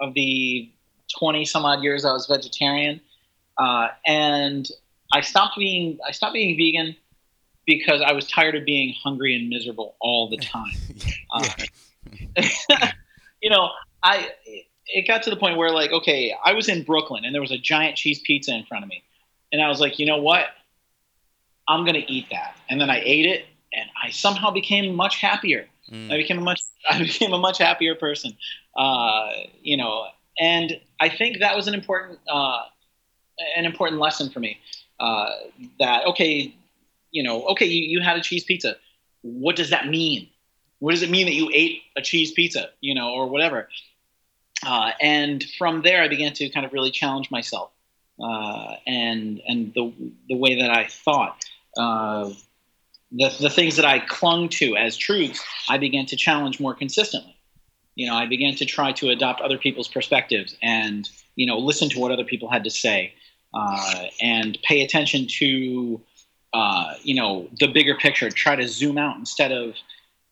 [0.00, 0.70] of the
[1.18, 3.00] twenty some odd years I was vegetarian,
[3.58, 4.68] uh, and
[5.12, 6.96] I stopped being I stopped being vegan
[7.66, 10.72] because I was tired of being hungry and miserable all the time.
[11.32, 11.48] uh,
[13.42, 13.70] you know,
[14.02, 14.30] I
[14.88, 17.52] it got to the point where like, okay, I was in Brooklyn and there was
[17.52, 19.02] a giant cheese pizza in front of me,
[19.52, 20.46] and I was like, you know what,
[21.68, 25.66] I'm gonna eat that, and then I ate it, and I somehow became much happier.
[25.90, 26.12] Mm.
[26.12, 28.36] I became a much I became a much happier person.
[28.76, 29.30] Uh,
[29.62, 30.06] you know,
[30.40, 32.62] and I think that was an important uh,
[33.56, 34.58] an important lesson for me.
[35.00, 35.30] Uh,
[35.78, 36.54] that okay,
[37.10, 38.76] you know, okay, you, you had a cheese pizza.
[39.22, 40.28] What does that mean?
[40.80, 43.68] What does it mean that you ate a cheese pizza, you know, or whatever?
[44.64, 47.70] Uh, and from there, I began to kind of really challenge myself
[48.22, 49.92] uh, and and the
[50.28, 51.44] the way that I thought.
[51.76, 52.30] Uh,
[53.12, 57.34] the, the things that I clung to as truths, I began to challenge more consistently.
[57.94, 61.88] You know, I began to try to adopt other people's perspectives and, you know, listen
[61.90, 63.14] to what other people had to say
[63.54, 66.00] uh, and pay attention to,
[66.52, 69.74] uh, you know, the bigger picture, try to zoom out instead of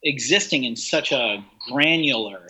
[0.02, 2.48] existing in such a granular,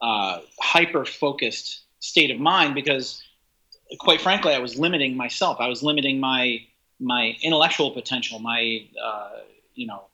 [0.00, 3.22] uh, hyper focused state of mind because,
[3.98, 5.58] quite frankly, I was limiting myself.
[5.60, 6.60] I was limiting my
[7.00, 9.30] my intellectual potential, my uh,
[9.74, 10.04] you know,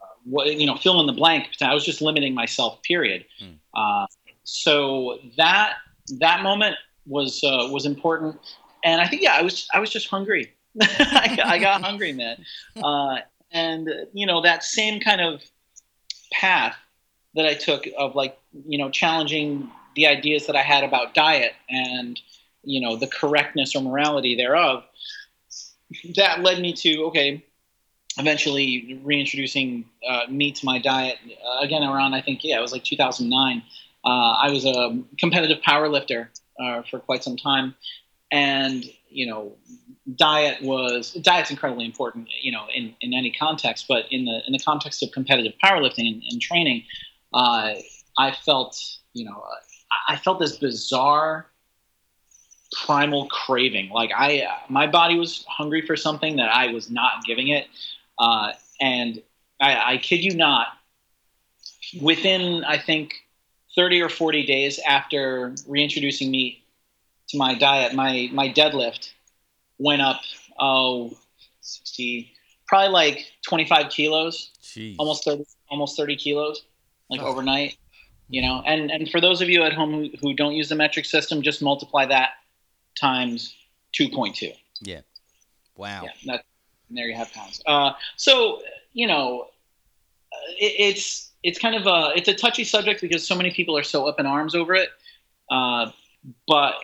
[0.00, 1.48] uh, what you know, fill in the blank.
[1.60, 2.82] I was just limiting myself.
[2.82, 3.24] Period.
[3.42, 3.56] Mm.
[3.74, 4.06] Uh,
[4.44, 5.74] so that
[6.18, 6.76] that moment
[7.06, 8.36] was uh, was important,
[8.84, 10.52] and I think yeah, I was I was just hungry.
[10.80, 12.44] I, I, got hungry, man,
[12.82, 13.16] uh,
[13.50, 15.42] and you know that same kind of
[16.32, 16.76] path
[17.34, 21.52] that I took of like you know challenging the ideas that I had about diet
[21.68, 22.20] and
[22.62, 24.84] you know the correctness or morality thereof.
[26.16, 27.44] That led me to okay,
[28.18, 32.72] eventually reintroducing uh, meat to my diet uh, again around I think yeah it was
[32.72, 33.62] like 2009.
[34.02, 37.74] Uh, I was a competitive power lifter uh, for quite some time,
[38.30, 39.52] and you know
[40.16, 44.52] diet was diet's incredibly important you know in, in any context, but in the in
[44.52, 46.84] the context of competitive powerlifting and, and training,
[47.34, 47.74] uh,
[48.20, 49.42] I felt you know
[50.08, 51.46] I felt this bizarre
[52.72, 57.48] primal craving like i my body was hungry for something that i was not giving
[57.48, 57.66] it
[58.20, 59.20] uh, and
[59.60, 60.68] I, I kid you not,
[62.00, 63.14] within I think
[63.74, 66.62] 30 or 40 days after reintroducing meat
[67.28, 69.10] to my diet, my my deadlift
[69.78, 70.20] went up
[70.58, 71.16] oh
[71.62, 72.30] 60
[72.66, 74.96] probably like 25 kilos Jeez.
[74.98, 76.64] almost 30 almost 30 kilos
[77.08, 77.26] like oh.
[77.26, 77.78] overnight
[78.30, 80.74] you know and and for those of you at home who, who don't use the
[80.74, 82.30] metric system just multiply that
[82.98, 83.54] times
[83.92, 85.00] 2.2 yeah
[85.76, 86.44] wow yeah that,
[86.90, 87.62] and there you have pounds.
[87.66, 88.60] Uh, so
[88.92, 89.46] you know,
[90.58, 93.82] it, it's it's kind of a it's a touchy subject because so many people are
[93.82, 94.90] so up in arms over it.
[95.50, 95.90] Uh,
[96.46, 96.74] but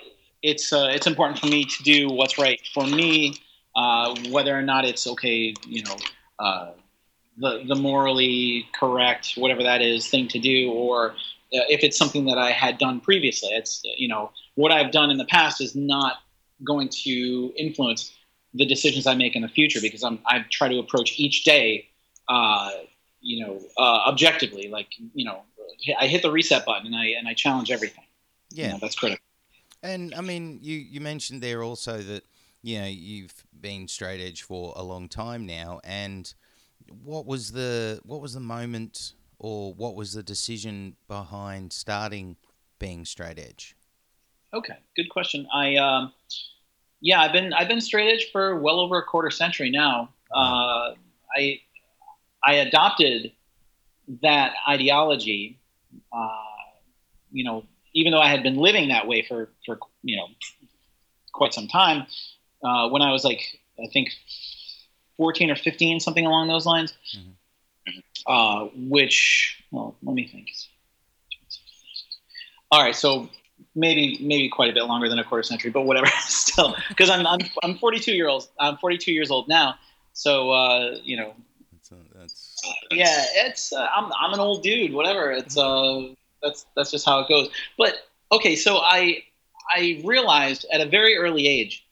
[0.42, 3.34] it's uh, it's important for me to do what's right for me,
[3.74, 5.96] uh, whether or not it's okay, you know,
[6.38, 6.70] uh,
[7.36, 11.14] the the morally correct, whatever that is, thing to do, or uh,
[11.50, 13.50] if it's something that I had done previously.
[13.50, 16.18] It's you know what I've done in the past is not
[16.64, 18.16] going to influence
[18.54, 21.88] the decisions I make in the future because I'm I try to approach each day,
[22.28, 22.70] uh,
[23.20, 24.68] you know, uh, objectively.
[24.68, 25.42] Like you know,
[26.00, 28.04] I hit the reset button and I and I challenge everything.
[28.50, 29.22] Yeah, you know, that's critical.
[29.82, 32.24] And I mean, you you mentioned there also that
[32.62, 36.32] you know you've been straight edge for a long time now, and
[36.88, 42.36] what was the what was the moment or what was the decision behind starting
[42.78, 43.76] being straight edge?
[44.54, 45.46] Okay, good question.
[45.52, 46.12] I um,
[47.00, 50.10] yeah, I've been I've been straight edge for well over a quarter century now.
[50.34, 50.94] Uh,
[51.36, 51.60] I
[52.44, 53.32] I adopted
[54.22, 55.58] that ideology,
[56.12, 56.28] uh,
[57.30, 60.26] you know, even though I had been living that way for for you know
[61.32, 62.06] quite some time.
[62.62, 63.42] Uh, when I was like
[63.78, 64.08] I think
[65.16, 66.94] fourteen or fifteen, something along those lines.
[67.16, 67.30] Mm-hmm.
[68.26, 70.48] Uh, which well, let me think.
[72.70, 73.28] All right, so
[73.74, 76.06] maybe maybe quite a bit longer than a quarter century, but whatever.
[76.20, 78.48] Still, because I'm, I'm I'm 42 year old.
[78.58, 79.76] I'm 42 years old now.
[80.12, 81.34] So uh, you know.
[81.72, 82.56] That's, a, that's...
[82.90, 84.92] yeah, it's uh, I'm I'm an old dude.
[84.92, 85.30] Whatever.
[85.30, 86.08] It's uh
[86.42, 87.48] that's that's just how it goes.
[87.78, 87.94] But
[88.32, 89.22] okay, so I
[89.72, 91.86] I realized at a very early age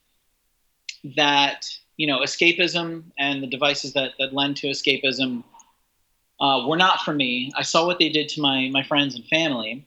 [1.16, 5.44] that you know escapism and the devices that that lend to escapism
[6.40, 7.52] uh, were not for me.
[7.56, 9.86] I saw what they did to my my friends and family.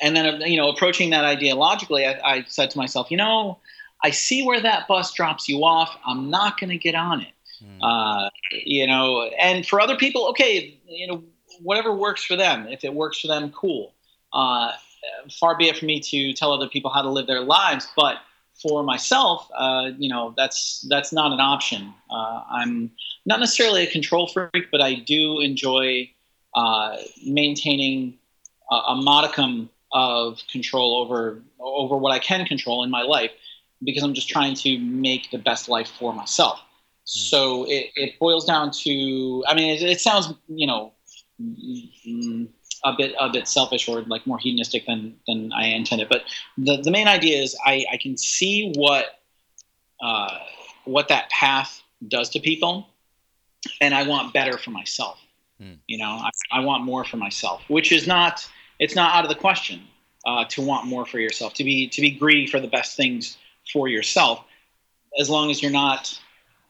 [0.00, 3.58] And then you know approaching that ideologically I, I, said to myself you know
[4.04, 5.96] i see where that bus drops you off.
[6.06, 7.32] I'm not going to get on it.
[7.62, 7.78] Mm.
[7.82, 11.22] uh, you know and for other people okay you know
[11.62, 12.68] whatever works for them.
[12.68, 13.92] If it works for them cool.
[14.32, 14.72] Uh,
[15.40, 18.18] far be it for me to tell other people how to live their lives but
[18.62, 22.90] for myself uh, you know that's that's not an option uh, i'm
[23.26, 26.08] not necessarily a control freak but i do enjoy
[26.54, 28.18] uh, maintaining
[28.70, 33.30] a, a modicum of control over over what I can control in my life
[33.82, 36.58] because I'm just trying to make the best life for myself.
[36.58, 36.62] Mm.
[37.04, 40.92] So it, it boils down to I mean it, it sounds you know
[41.40, 42.48] mm,
[42.84, 46.22] a bit a bit selfish or like more hedonistic than than I intended, but
[46.56, 49.20] the the main idea is I I can see what
[50.02, 50.38] uh,
[50.84, 52.88] what that path does to people,
[53.80, 55.18] and I want better for myself.
[55.60, 55.74] Hmm.
[55.86, 59.28] You know, I, I want more for myself, which is not it's not out of
[59.28, 59.82] the question
[60.26, 63.36] uh, to want more for yourself, to be to be greedy for the best things
[63.72, 64.44] for yourself,
[65.18, 66.18] as long as you're not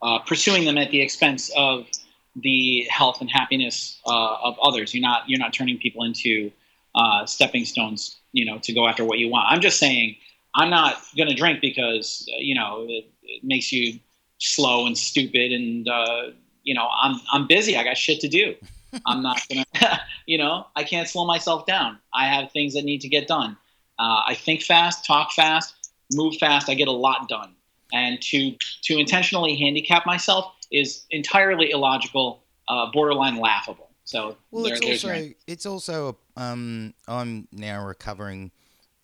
[0.01, 1.87] uh, pursuing them at the expense of
[2.35, 4.93] the health and happiness uh, of others.
[4.93, 6.51] You're not you're not turning people into
[6.95, 9.47] uh, stepping stones, you know, to go after what you want.
[9.49, 10.15] I'm just saying
[10.55, 13.99] I'm not going to drink because uh, you know it, it, makes you
[14.39, 16.31] slow and stupid, and uh,
[16.63, 17.77] you know I'm I'm busy.
[17.77, 18.55] I got shit to do.
[19.05, 21.99] I'm not gonna, you know, I can't slow myself down.
[22.13, 23.57] I have things that need to get done.
[23.97, 25.75] Uh, I think fast, talk fast,
[26.11, 26.69] move fast.
[26.69, 27.55] I get a lot done,
[27.93, 33.89] and to to intentionally handicap myself is entirely illogical, uh, borderline laughable.
[34.03, 38.51] So well, there, it's also it's also um, I'm now recovering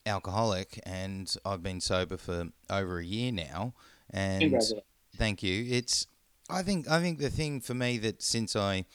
[0.05, 3.73] alcoholic, and I've been sober for over a year now.
[4.09, 4.55] And
[5.15, 5.65] thank you.
[5.69, 6.07] It's
[6.49, 8.85] I think I think the thing for me that since I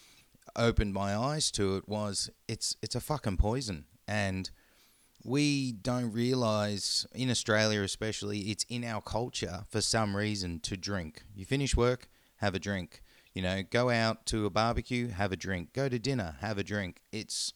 [0.57, 4.51] opened my eyes to it was it's it's a fucking poison, and
[5.25, 11.23] we don't realize in Australia especially it's in our culture for some reason to drink.
[11.35, 13.03] You finish work, have a drink.
[13.35, 15.73] You know, go out to a barbecue, have a drink.
[15.73, 17.01] Go to dinner, have a drink.
[17.13, 17.55] It's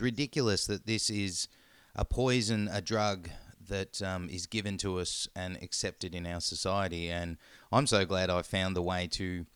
[0.00, 1.48] ridiculous that this is
[1.94, 3.28] a poison, a drug
[3.68, 7.08] that um, is given to us and accepted in our society.
[7.08, 7.36] And
[7.70, 9.46] I'm so glad I found the way to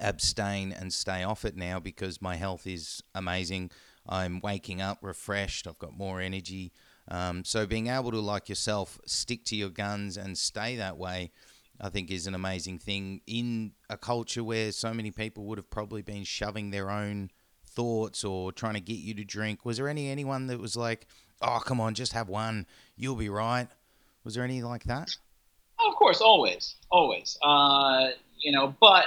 [0.00, 3.70] abstain and stay off it now because my health is amazing.
[4.08, 5.66] I'm waking up refreshed.
[5.66, 6.72] I've got more energy.
[7.08, 11.30] Um, so being able to, like yourself, stick to your guns and stay that way,
[11.80, 15.70] I think is an amazing thing in a culture where so many people would have
[15.70, 17.30] probably been shoving their own
[17.66, 19.64] thoughts or trying to get you to drink.
[19.64, 21.06] Was there any anyone that was like,
[21.40, 23.68] "Oh, come on, just have one, you'll be right"?
[24.24, 25.16] Was there any like that?
[25.86, 27.38] of course, always, always.
[27.42, 29.06] Uh, you know, but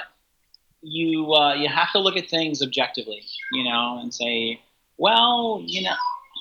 [0.81, 4.61] you uh, you have to look at things objectively, you know, and say,
[5.01, 5.95] well, you know,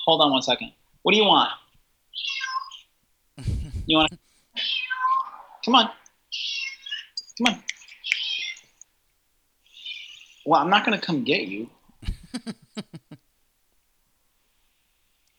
[0.05, 0.71] hold on one second.
[1.01, 1.49] What do you want?
[3.87, 4.11] You want?
[5.65, 5.89] Come on,
[7.39, 7.63] come on.
[10.45, 11.71] Well, I'm not going to come get you.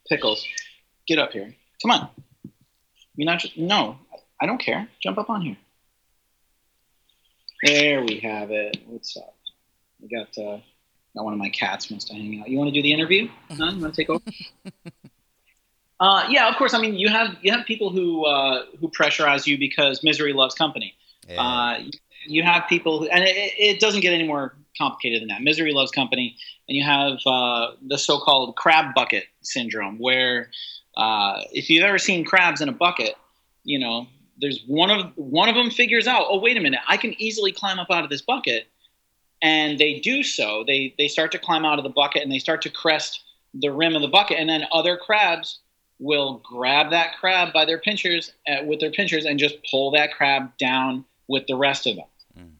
[0.09, 0.45] Pickles,
[1.07, 1.55] get up here.
[1.81, 2.09] Come on.
[3.15, 3.99] You're not just no.
[4.41, 4.89] I don't care.
[5.01, 5.57] Jump up on here.
[7.65, 8.79] There we have it.
[8.87, 9.37] What's up?
[10.01, 10.59] We got uh,
[11.15, 12.49] got one of my cats wants to hang out.
[12.49, 13.29] You want to do the interview?
[13.51, 13.71] Huh?
[13.73, 14.25] You want to take over?
[16.01, 16.75] uh, yeah, of course.
[16.75, 20.55] I mean, you have you have people who uh, who pressurize you because misery loves
[20.55, 20.95] company.
[21.29, 21.43] Yeah.
[21.43, 21.79] Uh,
[22.27, 25.43] you have people, who, and it, it, doesn't get any more complicated than that.
[25.43, 26.37] Misery loves company,
[26.69, 30.51] and you have uh, the so-called crab bucket syndrome, where
[30.97, 33.15] uh, if you've ever seen crabs in a bucket,
[33.65, 34.07] you know
[34.39, 37.53] there's one of one of them figures out, oh wait a minute, I can easily
[37.53, 38.69] climb up out of this bucket,
[39.43, 40.65] and they do so.
[40.67, 43.23] They they start to climb out of the bucket and they start to crest
[43.53, 45.59] the rim of the bucket, and then other crabs
[45.99, 50.13] will grab that crab by their pinchers uh, with their pinchers and just pull that
[50.13, 52.07] crab down with the rest of them.
[52.39, 52.51] Mm.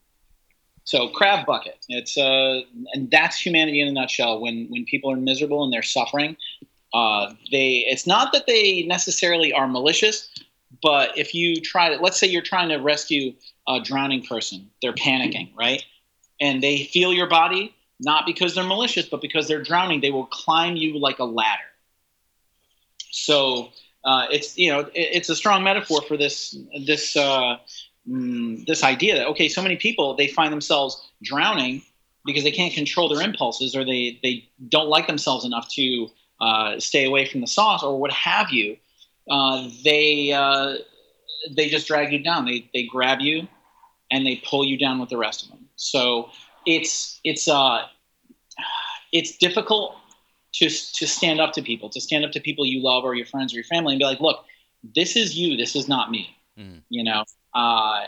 [0.85, 1.79] So crab bucket.
[1.89, 2.61] It's uh,
[2.93, 4.41] and that's humanity in a nutshell.
[4.41, 6.37] When when people are miserable and they're suffering,
[6.93, 10.29] uh, they it's not that they necessarily are malicious,
[10.83, 13.33] but if you try to, let's say you're trying to rescue
[13.69, 15.85] a drowning person, they're panicking, right?
[16.43, 20.27] And they feel your body, not because they're malicious, but because they're drowning, they will
[20.27, 21.63] climb you like a ladder.
[23.11, 23.71] So
[24.05, 27.57] uh, it's you know it, it's a strong metaphor for this this uh,
[28.09, 31.83] mm, this idea that okay, so many people they find themselves drowning
[32.27, 36.09] because they can't control their impulses or they they don't like themselves enough to
[36.41, 38.77] uh, stay away from the sauce or what have you
[39.31, 40.75] uh, they uh,
[41.51, 42.45] they just drag you down.
[42.45, 43.47] They they grab you
[44.11, 45.62] and they pull you down with the rest of them.
[45.77, 46.31] So
[46.67, 47.83] it's it's uh
[49.13, 49.97] it's difficult
[50.55, 53.27] to to stand up to people, to stand up to people you love or your
[53.27, 54.45] friends or your family, and be like, look,
[54.95, 55.57] this is you.
[55.57, 56.37] This is not me.
[56.59, 56.83] Mm.
[56.91, 58.07] You know, uh, I,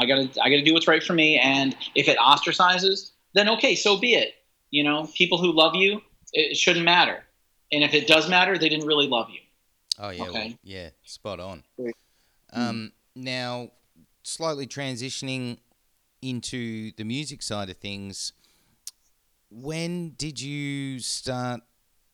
[0.00, 1.38] I, gotta I gotta do what's right for me.
[1.38, 4.34] And if it ostracizes, then okay, so be it.
[4.70, 6.00] You know, people who love you,
[6.32, 7.22] it shouldn't matter.
[7.72, 9.40] And if it does matter, they didn't really love you.
[9.98, 10.48] Oh yeah, okay.
[10.48, 11.62] well, yeah, spot on.
[12.52, 13.70] Um, now,
[14.22, 15.58] slightly transitioning
[16.24, 18.32] into the music side of things.
[19.50, 21.60] When did you start,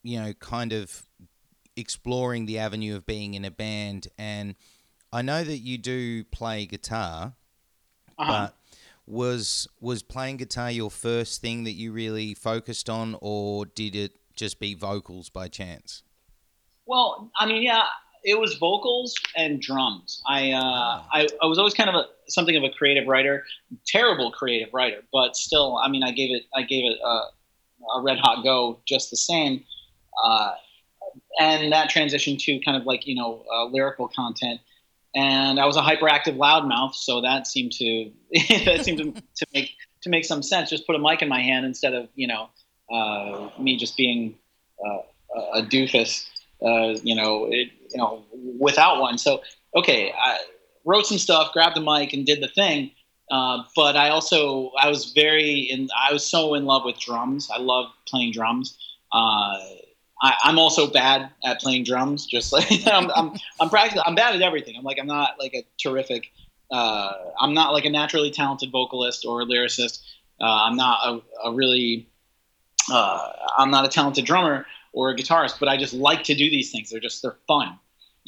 [0.03, 1.07] you know, kind of
[1.77, 4.09] exploring the avenue of being in a band?
[4.19, 4.57] And
[5.13, 7.35] I know that you do play guitar,
[8.19, 8.33] uh-huh.
[8.49, 8.57] but
[9.07, 14.13] was was playing guitar your first thing that you really focused on, or did it
[14.35, 16.03] just be vocals by chance?
[16.87, 17.85] Well, I mean, yeah,
[18.25, 20.23] it was vocals and drums.
[20.29, 23.45] I, uh, I I was always kind of a something of a creative writer,
[23.87, 27.09] terrible creative writer, but still, I mean, I gave it I gave it a,
[27.97, 29.65] a red hot go just the same.
[30.23, 30.53] Uh,
[31.41, 34.61] and that transitioned to kind of like you know uh, lyrical content.
[35.15, 38.11] And I was a hyperactive loudmouth, so that seemed to
[38.65, 40.71] that seemed to, to make to make some sense.
[40.71, 42.49] Just put a mic in my hand instead of you know
[42.93, 44.35] uh, me just being
[44.85, 45.01] uh,
[45.55, 46.27] a doofus,
[46.63, 48.25] uh, you know, it, you know,
[48.59, 49.19] without one.
[49.19, 49.43] So
[49.75, 50.39] okay, I
[50.85, 52.93] wrote some stuff, grabbed the mic, and did the thing.
[53.31, 57.49] Uh, but I also I was very in I was so in love with drums.
[57.53, 58.77] I love playing drums.
[59.13, 59.59] Uh,
[60.23, 62.27] I, am also bad at playing drums.
[62.27, 63.71] Just like I'm, I'm, I'm.
[64.05, 64.77] I'm bad at everything.
[64.77, 66.31] I'm like I'm not like a terrific.
[66.71, 70.03] Uh, I'm not like a naturally talented vocalist or lyricist.
[70.41, 72.09] Uh, I'm not a, a really.
[72.91, 76.51] Uh, I'm not a talented drummer or a guitarist, but I just like to do
[76.51, 76.91] these things.
[76.91, 77.79] They're just they're fun.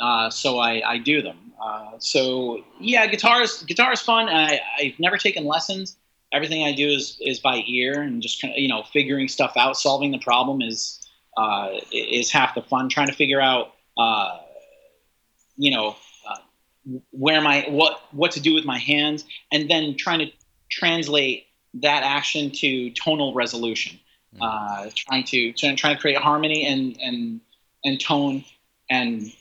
[0.00, 1.52] Uh, so I, I do them.
[1.62, 4.28] Uh, so yeah, guitar is guitar is fun.
[4.28, 5.96] I, I've never taken lessons.
[6.32, 9.52] Everything I do is is by ear and just kind of you know figuring stuff
[9.56, 9.76] out.
[9.76, 11.06] Solving the problem is
[11.36, 12.88] uh, is half the fun.
[12.88, 14.38] Trying to figure out, uh,
[15.56, 15.96] you know,
[16.28, 20.32] uh, where my what what to do with my hands, and then trying to
[20.70, 23.98] translate that action to tonal resolution.
[24.41, 24.95] Mm.
[24.95, 27.41] trying to trying to create harmony and and
[27.85, 28.45] and tone,
[28.89, 29.33] and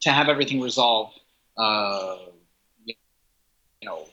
[0.00, 1.12] to have everything resolve.
[1.56, 2.16] Uh,
[2.86, 4.06] you know,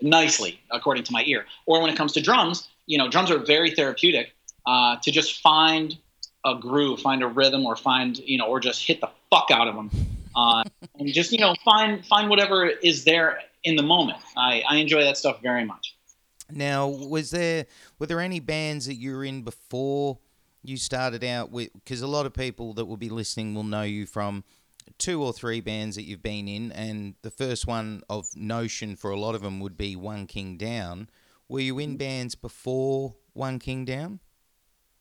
[0.00, 1.46] nicely according to my ear.
[1.66, 4.34] Or when it comes to drums, you know, drums are very therapeutic.
[4.64, 5.98] Uh, to just find
[6.44, 9.66] a groove, find a rhythm, or find you know, or just hit the fuck out
[9.66, 9.90] of them,
[10.36, 10.62] uh,
[10.98, 14.18] and just you know, find find whatever is there in the moment.
[14.36, 15.91] I, I enjoy that stuff very much.
[16.54, 17.66] Now, was there
[17.98, 20.18] were there any bands that you were in before
[20.62, 21.72] you started out with?
[21.72, 24.44] Because a lot of people that will be listening will know you from
[24.98, 29.10] two or three bands that you've been in, and the first one of notion for
[29.10, 31.08] a lot of them would be One King Down.
[31.48, 34.20] Were you in bands before One King Down?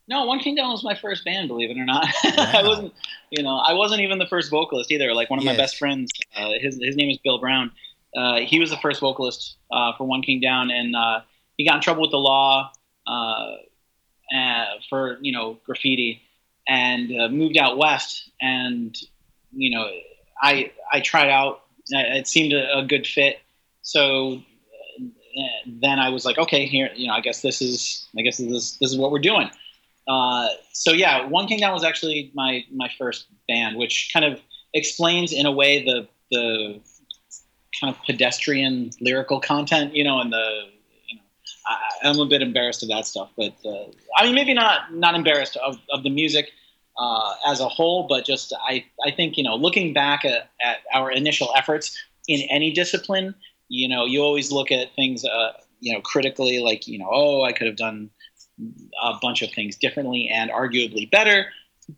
[0.07, 2.05] No, One King Down was my first band, believe it or not.
[2.23, 2.51] Wow.
[2.53, 2.93] I wasn't,
[3.29, 5.13] you know, I wasn't even the first vocalist either.
[5.13, 5.53] Like one of yes.
[5.53, 7.71] my best friends, uh, his his name is Bill Brown.
[8.15, 11.21] Uh, he was the first vocalist uh, for One King Down, and uh,
[11.61, 12.71] he got in trouble with the law
[13.05, 13.55] uh,
[14.89, 16.21] for you know graffiti,
[16.67, 18.31] and uh, moved out west.
[18.41, 18.97] And
[19.51, 19.87] you know,
[20.41, 21.61] I I tried out.
[21.89, 23.39] It seemed a, a good fit.
[23.83, 24.41] So
[25.65, 28.51] then I was like, okay, here, you know, I guess this is, I guess this
[28.51, 29.49] is, this is what we're doing.
[30.07, 34.41] Uh, so yeah, One King Down was actually my my first band, which kind of
[34.73, 36.79] explains in a way the the
[37.79, 40.70] kind of pedestrian lyrical content, you know, and the
[41.65, 43.85] I, am a bit embarrassed of that stuff, but uh,
[44.17, 46.51] I mean, maybe not not embarrassed of, of the music
[46.97, 50.77] uh, as a whole, but just I I think you know, looking back at, at
[50.93, 51.97] our initial efforts
[52.27, 53.35] in any discipline,
[53.69, 57.43] you know, you always look at things, uh, you know, critically, like you know, oh,
[57.43, 58.09] I could have done
[59.01, 61.47] a bunch of things differently and arguably better.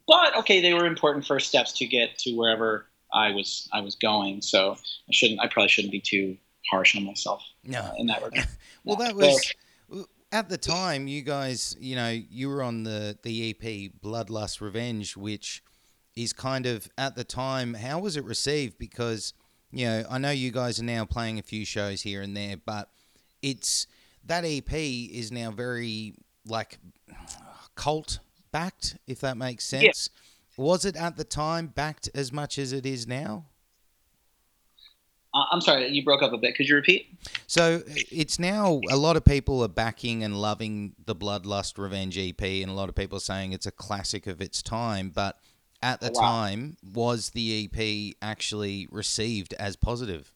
[0.08, 3.96] But okay, they were important first steps to get to wherever I was I was
[3.96, 4.42] going.
[4.42, 6.38] So I shouldn't I probably shouldn't be too
[6.70, 7.44] harsh on myself.
[7.64, 8.48] No, uh, in that regard.
[8.84, 9.54] well, that was.
[9.92, 14.62] So, at the time, you guys, you know, you were on the the EP Bloodlust
[14.62, 15.64] Revenge, which
[16.16, 17.76] is kind of at the time.
[17.76, 18.78] How was it received?
[18.78, 19.34] Because
[19.72, 22.58] you know, I know you guys are now playing a few shows here and there,
[22.58, 22.90] but
[23.42, 23.88] it's
[24.26, 26.78] that EP is now very like
[27.76, 28.20] cult
[28.52, 30.10] backed, if that makes sense.
[30.58, 30.66] Yeah.
[30.66, 33.46] Was it at the time backed as much as it is now?
[35.34, 36.56] Uh, I'm sorry, you broke up a bit.
[36.56, 37.08] Could you repeat?
[37.48, 42.42] So it's now a lot of people are backing and loving the Bloodlust Revenge EP,
[42.42, 45.10] and a lot of people are saying it's a classic of its time.
[45.10, 45.40] But
[45.82, 46.22] at the oh, wow.
[46.22, 50.32] time, was the EP actually received as positive?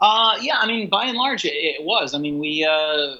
[0.00, 2.14] Uh, yeah, I mean, by and large, it, it was.
[2.14, 3.16] I mean, we uh,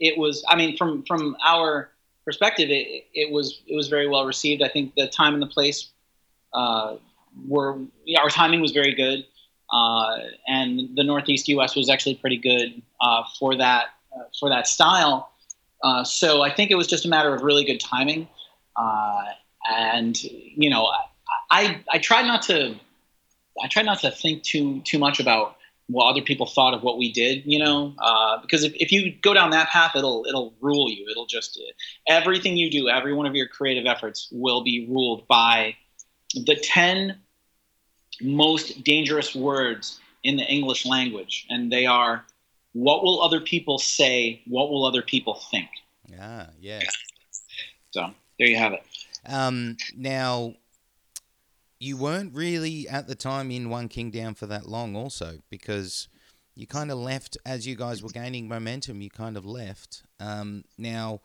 [0.00, 0.44] it was.
[0.48, 1.90] I mean, from from our
[2.24, 4.62] perspective, it, it was it was very well received.
[4.62, 5.90] I think the time and the place
[6.52, 6.96] uh,
[7.46, 9.26] were yeah, our timing was very good,
[9.72, 11.74] uh, and the Northeast U.S.
[11.76, 15.30] was actually pretty good uh, for that uh, for that style.
[15.82, 18.28] Uh, so I think it was just a matter of really good timing,
[18.76, 19.24] uh,
[19.70, 20.90] and you know,
[21.50, 22.74] I I tried not to
[23.62, 25.56] I tried not to think too too much about
[25.88, 29.14] what other people thought of what we did, you know, uh, because if, if you
[29.20, 31.06] go down that path, it'll it'll rule you.
[31.10, 31.60] It'll just
[32.08, 35.76] everything you do, every one of your creative efforts will be ruled by
[36.34, 37.18] the ten
[38.20, 42.24] most dangerous words in the English language, and they are,
[42.72, 44.40] "What will other people say?
[44.46, 45.68] What will other people think?"
[46.18, 46.82] Ah, yeah.
[47.90, 48.82] So there you have it.
[49.26, 50.54] Um, now,
[51.78, 56.08] you weren't really at the time in One King Down for that long, also because
[56.54, 59.02] you kind of left as you guys were gaining momentum.
[59.02, 60.04] You kind of left.
[60.20, 61.20] Um, now,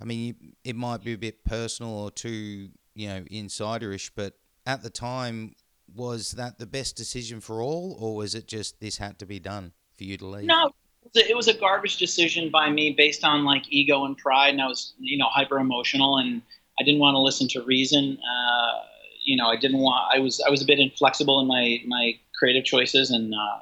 [0.00, 4.34] I mean, you, it might be a bit personal or too, you know, insiderish, but
[4.66, 5.54] at the time,
[5.94, 9.38] was that the best decision for all, or was it just this had to be
[9.38, 10.44] done for you to leave?
[10.44, 10.70] No,
[11.14, 14.66] it was a garbage decision by me based on like ego and pride, and I
[14.66, 16.42] was, you know, hyper emotional, and
[16.78, 18.18] I didn't want to listen to reason.
[18.18, 18.84] Uh,
[19.22, 20.12] you know, I didn't want.
[20.14, 23.58] I was I was a bit inflexible in my my creative choices, and uh,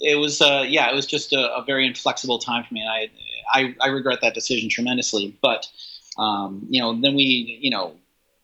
[0.00, 2.82] it was uh, yeah, it was just a, a, very inflexible time for me.
[2.82, 3.10] And I,
[3.52, 5.36] I I regret that decision tremendously.
[5.42, 5.68] But
[6.18, 7.96] um, you know, then we you know,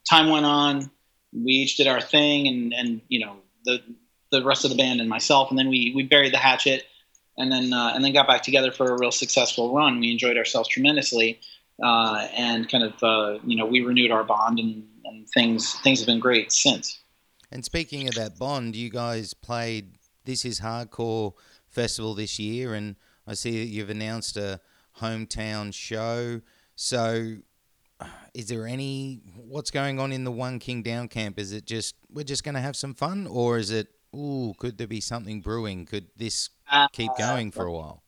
[0.09, 0.91] time went on.
[1.33, 3.83] We each did our thing, and and you know the
[4.31, 6.85] the rest of the band and myself, and then we we buried the hatchet,
[7.37, 10.01] and then uh, and then got back together for a real successful run.
[10.01, 11.41] We enjoyed ourselves tremendously,
[11.83, 16.01] uh, and kind of uh, you know we renewed our bond, and, and things things
[16.01, 17.01] have been great since.
[17.51, 21.35] And speaking of that bond, you guys played This Is Hardcore
[21.69, 24.61] festival this year, and I see that you've announced a
[25.01, 26.41] hometown show.
[26.77, 27.37] So,
[28.35, 31.39] is there any what's going on in the One King Down camp?
[31.39, 34.79] Is it just we're just going to have some fun, or is it ooh, could
[34.79, 35.87] there be something brewing?
[35.87, 36.51] Could this
[36.93, 38.03] keep uh, going for a while?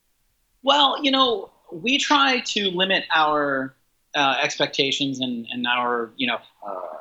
[0.63, 3.75] Well, you know, we try to limit our
[4.15, 6.99] uh, expectations and, and our you know uh,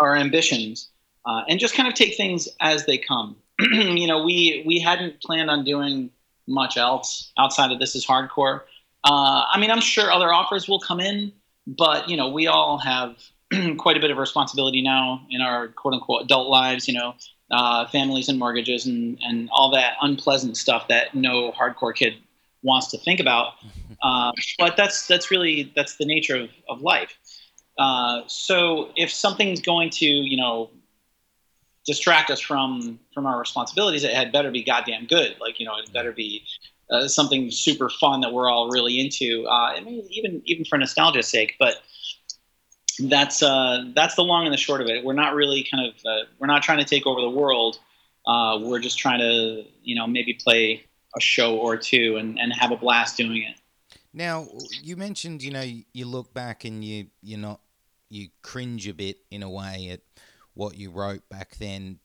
[0.00, 0.88] our ambitions
[1.26, 3.36] uh, and just kind of take things as they come.
[3.60, 6.10] you know, we we hadn't planned on doing
[6.46, 8.62] much else outside of this is hardcore.
[9.04, 11.32] Uh, I mean, I'm sure other offers will come in,
[11.66, 13.16] but you know, we all have
[13.78, 16.88] quite a bit of responsibility now in our quote unquote adult lives.
[16.88, 17.14] You know,
[17.50, 22.14] uh, families and mortgages and and all that unpleasant stuff that no hardcore kid
[22.62, 23.54] wants to think about.
[24.02, 27.16] Uh, but that's that's really that's the nature of, of life.
[27.78, 30.70] Uh, so if something's going to you know
[31.86, 35.36] distract us from from our responsibilities, it had better be goddamn good.
[35.40, 36.42] Like you know, it better be
[36.92, 39.46] uh, something super fun that we're all really into.
[39.48, 41.76] Uh, I mean, even even for nostalgia's sake, but
[43.00, 45.04] that's uh, that's the long and the short of it.
[45.04, 47.78] We're not really kind of uh, we're not trying to take over the world.
[48.26, 50.84] Uh, we're just trying to you know maybe play
[51.16, 53.58] a show or two and, and have a blast doing it.
[54.12, 54.46] Now
[54.82, 57.60] you mentioned you know you look back and you you're not
[58.10, 60.00] you cringe a bit in a way at
[60.54, 61.98] what you wrote back then.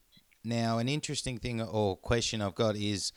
[0.43, 3.11] Now, an interesting thing or question I've got is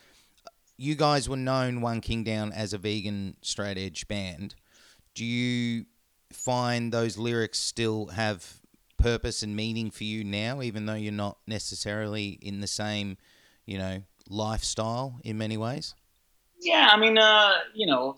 [0.81, 4.55] you guys were known One King Down as a vegan straight edge band.
[5.15, 5.85] Do you
[6.33, 8.61] find those lyrics still have
[8.97, 13.19] purpose and meaning for you now, even though you're not necessarily in the same,
[13.67, 15.95] you know, lifestyle in many ways?
[16.63, 18.17] Yeah, I mean, uh, you know,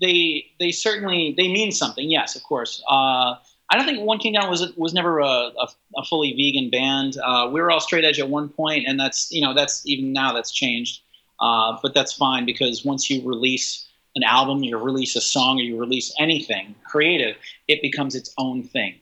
[0.00, 2.10] they they certainly they mean something.
[2.10, 2.82] Yes, of course.
[2.88, 3.34] Uh,
[3.70, 7.18] I don't think One King Down was was never a, a, a fully vegan band.
[7.22, 10.14] Uh, we were all straight edge at one point, and that's you know that's even
[10.14, 11.02] now that's changed.
[11.40, 13.86] Uh, but that's fine because once you release
[14.16, 17.36] an album, you release a song, or you release anything creative,
[17.68, 18.96] it becomes its own thing,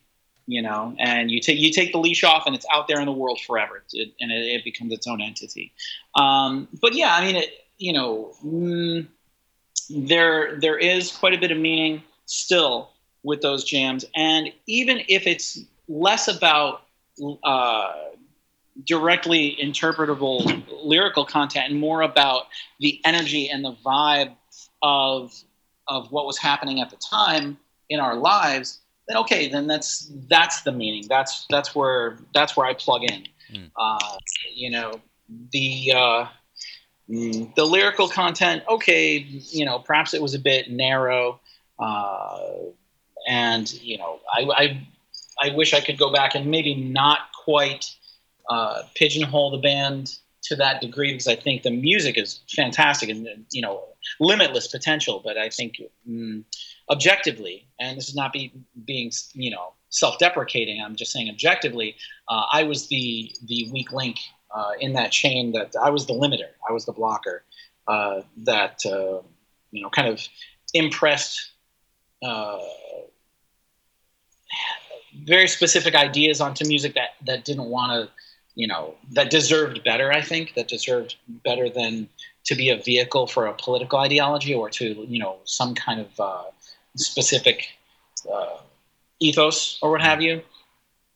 [0.47, 0.95] you know.
[0.99, 3.41] And you take you take the leash off, and it's out there in the world
[3.47, 5.73] forever, it, and it, it, becomes its own entity.
[6.15, 9.07] Um, but yeah, I mean, it, you know, mm,
[9.91, 12.91] there there is quite a bit of meaning still
[13.23, 14.05] with those jams.
[14.15, 15.59] And even if it's
[15.89, 16.83] less about
[17.43, 17.93] uh,
[18.85, 22.45] directly interpretable lyrical content and more about
[22.81, 24.35] the energy and the vibe
[24.83, 25.33] of
[25.89, 27.57] of what was happening at the time
[27.89, 31.05] in our lives, then okay, then that's that's the meaning.
[31.09, 33.27] That's that's where that's where I plug in.
[33.53, 33.71] Mm.
[33.77, 34.17] Uh,
[34.53, 35.01] you know,
[35.53, 36.27] the uh,
[37.09, 38.63] mm, the lyrical content.
[38.69, 41.41] Okay, you know, perhaps it was a bit narrow.
[41.79, 42.39] Uh,
[43.29, 44.87] and you know, I, I,
[45.51, 47.95] I wish I could go back and maybe not quite
[48.49, 53.27] uh, pigeonhole the band to that degree because I think the music is fantastic and
[53.51, 53.85] you know
[54.21, 55.21] limitless potential.
[55.25, 56.45] But I think mm,
[56.91, 58.53] objectively, and this is not be,
[58.85, 60.83] being you know self-deprecating.
[60.83, 61.97] I'm just saying objectively,
[62.29, 64.19] uh, I was the the weak link
[64.55, 65.53] uh, in that chain.
[65.53, 66.51] That I was the limiter.
[66.69, 67.45] I was the blocker.
[67.89, 69.23] Uh, that uh,
[69.71, 70.27] you know kind of
[70.75, 71.53] impressed
[72.23, 72.59] uh,
[75.25, 78.13] very specific ideas onto music that that didn't want to
[78.57, 82.09] you know that deserved better i think that deserved better than
[82.47, 86.21] to be a vehicle for a political ideology or to you know some kind of
[86.21, 86.45] uh,
[86.97, 87.69] specific
[88.33, 88.59] uh,
[89.21, 90.43] ethos or what have you.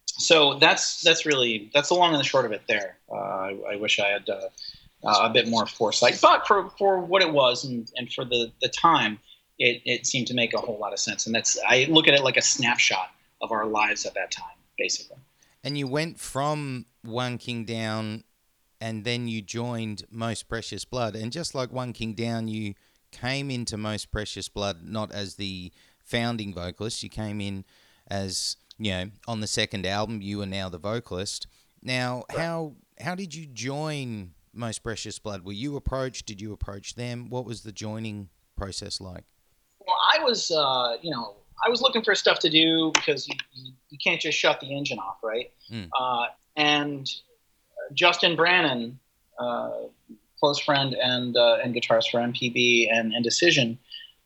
[0.07, 2.99] So that's that's really that's the long and the short of it there.
[3.11, 4.49] Uh, I, I, wish i had uh,
[5.05, 6.19] uh, a bit more foresight.
[6.21, 9.19] But for for what it was and, and for the the time
[9.59, 11.27] it, it seemed to make a whole lot of sense.
[11.27, 13.11] And that's i look at it like a snapshot
[13.41, 15.17] of our lives at that time, basically.
[15.63, 18.25] And you went from One King Down
[18.81, 21.15] and then you joined Most Precious Blood.
[21.15, 22.75] And just like One King Down, you
[23.13, 27.65] came into Most Precious Blood not as the founding vocalist, you came in
[28.11, 31.47] as, you know, on the second album, you are now the vocalist.
[31.83, 35.45] Now, how how did you join Most Precious Blood?
[35.45, 36.27] Were you approached?
[36.27, 37.31] Did you approach them?
[37.31, 39.25] What was the joining process like?
[39.87, 43.35] Well, I was, uh, you know, I was looking for stuff to do because you,
[43.53, 45.51] you, you can't just shut the engine off, right?
[45.71, 45.89] Mm.
[45.99, 46.27] Uh,
[46.57, 47.09] and
[47.93, 48.99] Justin Brannan,
[49.39, 49.71] uh,
[50.39, 53.79] close friend and uh, and guitarist for MPB and, and Decision,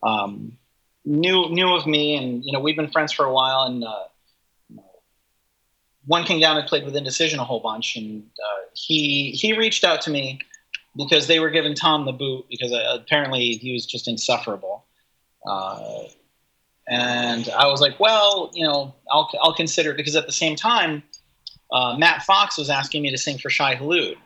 [0.02, 0.56] um,
[1.04, 3.62] knew knew of me, and you know we've been friends for a while.
[3.62, 4.82] And uh,
[6.06, 9.84] One King Down and played with Indecision a whole bunch, and uh, he he reached
[9.84, 10.40] out to me
[10.96, 14.84] because they were giving Tom the boot because uh, apparently he was just insufferable.
[15.46, 16.04] Uh,
[16.86, 20.54] and I was like, well, you know, I'll, I'll consider it because at the same
[20.54, 21.02] time,
[21.72, 24.16] uh, Matt Fox was asking me to sing for Shai Hulud.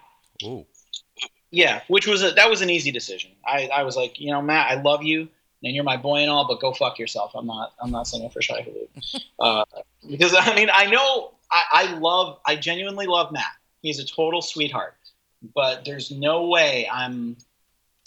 [0.45, 0.67] Ooh.
[1.51, 3.31] Yeah, which was a, that was an easy decision.
[3.47, 5.29] I, I was like, you know, Matt, I love you
[5.63, 7.33] and you're my boy and all, but go fuck yourself.
[7.35, 9.23] I'm not I'm not singing for Shai Hulud.
[9.41, 9.65] uh,
[10.09, 13.53] because I mean, I know I, I love I genuinely love Matt.
[13.83, 14.95] He's a total sweetheart,
[15.55, 17.37] but there's no way I'm.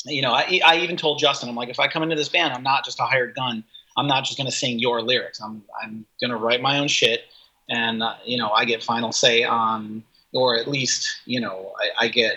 [0.05, 2.55] You know, I, I even told Justin, I'm like, if I come into this band,
[2.55, 3.63] I'm not just a hired gun.
[3.95, 5.39] I'm not just going to sing your lyrics.
[5.39, 7.25] I'm I'm going to write my own shit,
[7.71, 10.03] and uh, you know, I get final say on,
[10.33, 12.35] or at least you know, I, I get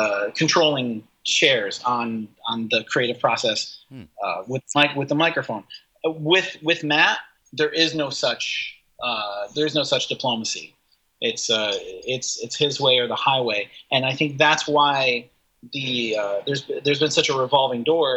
[0.00, 0.88] uh, controlling
[1.24, 3.58] shares on on the creative process
[3.90, 4.04] Hmm.
[4.24, 5.64] uh, with mic with the microphone.
[6.04, 7.18] Uh, With with Matt,
[7.58, 8.44] there is no such
[9.06, 10.66] uh, there's no such diplomacy.
[11.20, 11.72] It's uh,
[12.16, 13.60] it's it's his way or the highway,
[13.92, 15.28] and I think that's why
[15.72, 18.10] the uh, there's there's been such a revolving door,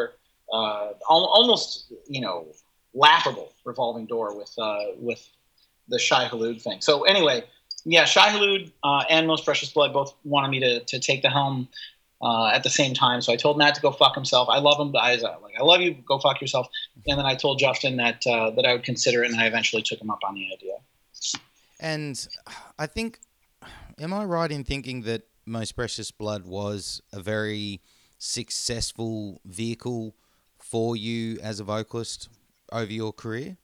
[0.57, 1.67] uh, al- almost
[2.15, 2.37] you know
[2.93, 5.21] laughable revolving door with uh, with
[5.89, 6.81] the Shai Hulud thing.
[6.81, 7.43] So anyway,
[7.85, 11.29] yeah, Shai Hulud uh, and Most Precious Blood both wanted me to to take the
[11.29, 11.67] helm
[12.21, 13.21] uh, at the same time.
[13.21, 14.49] So I told Matt to go fuck himself.
[14.49, 16.67] I love him, but I was uh, like, I love you, go fuck yourself.
[17.07, 19.81] And then I told Justin that uh, that I would consider it, and I eventually
[19.81, 20.75] took him up on the idea.
[21.79, 22.27] And
[22.77, 23.19] I think,
[23.99, 27.81] am I right in thinking that Most Precious Blood was a very
[28.17, 30.13] successful vehicle
[30.57, 32.27] for you as a vocalist
[32.71, 33.57] over your career?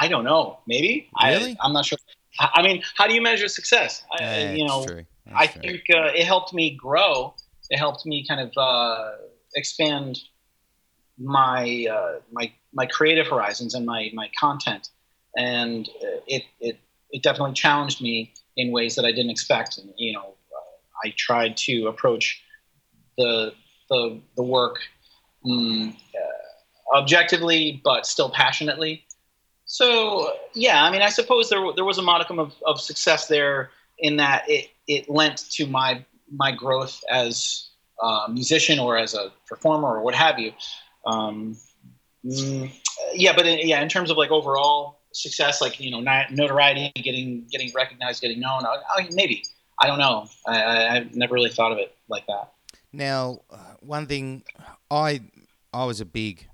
[0.00, 1.08] I- don't know, maybe.
[1.22, 1.56] Really?
[1.60, 1.98] I, I'm not sure.
[2.38, 4.04] I mean, how do you measure success?
[4.18, 4.86] I, you know,
[5.34, 5.60] I true.
[5.60, 7.34] think uh, it helped me grow.
[7.70, 9.12] It helped me kind of uh,
[9.54, 10.18] expand
[11.18, 14.90] my uh, my my creative horizons and my my content,
[15.36, 16.78] and uh, it it
[17.10, 19.78] it definitely challenged me in ways that I didn't expect.
[19.78, 22.42] And you know, uh, I tried to approach
[23.16, 23.52] the
[23.90, 24.78] the the work
[25.48, 25.90] uh,
[26.94, 29.04] objectively, but still passionately.
[29.72, 33.70] So yeah, I mean, I suppose there there was a modicum of, of success there
[33.98, 37.70] in that it it lent to my my growth as
[38.02, 40.52] a musician or as a performer or what have you.
[41.06, 41.56] Um,
[42.22, 42.70] mm,
[43.14, 46.00] yeah, but in, yeah, in terms of like overall success, like you know,
[46.30, 49.42] notoriety, getting getting recognized, getting known, I, I, maybe
[49.80, 50.26] I don't know.
[50.46, 52.52] I, I've never really thought of it like that.
[52.92, 54.42] Now, uh, one thing,
[54.90, 55.22] I
[55.72, 56.46] I was a big,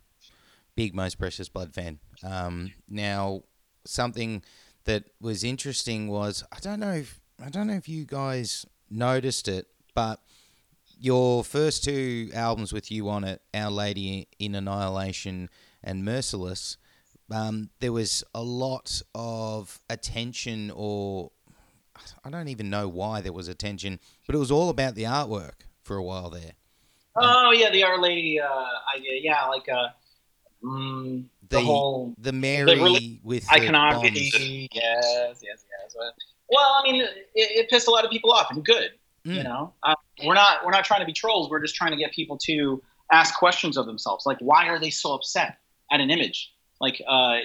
[0.76, 1.98] big Most Precious Blood fan.
[2.22, 3.42] Um, now,
[3.84, 4.42] something
[4.84, 9.48] that was interesting was I don't know if I don't know if you guys noticed
[9.48, 10.20] it, but
[11.00, 15.48] your first two albums with you on it, Our Lady of Annihilation
[15.82, 16.76] and Merciless,
[17.30, 21.30] um, there was a lot of attention, or
[22.24, 25.64] I don't even know why there was attention, but it was all about the artwork
[25.82, 26.52] for a while there.
[27.14, 28.64] Oh yeah, the Our Lady uh,
[28.96, 29.20] idea.
[29.22, 29.88] Yeah, like uh,
[30.64, 34.68] mm, the, The- whole The Mary really with the iconography.
[34.72, 35.94] Yes, yes, yes.
[36.50, 38.90] Well, I mean, it, it pissed a lot of people off, and good.
[39.24, 39.44] You Mm.
[39.44, 39.94] know, uh,
[40.24, 41.50] we're not we're not trying to be trolls.
[41.50, 42.82] We're just trying to get people to
[43.12, 45.58] ask questions of themselves, like why are they so upset
[45.92, 46.50] at an image?
[46.80, 47.38] Like, uh,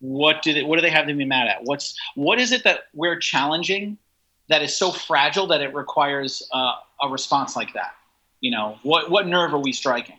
[0.00, 1.58] what do they what do they have to be mad at?
[1.64, 3.96] What's what is it that we're challenging
[4.48, 6.72] that is so fragile that it requires uh,
[7.02, 7.92] a response like that?
[8.40, 10.16] You know, what what nerve are we striking?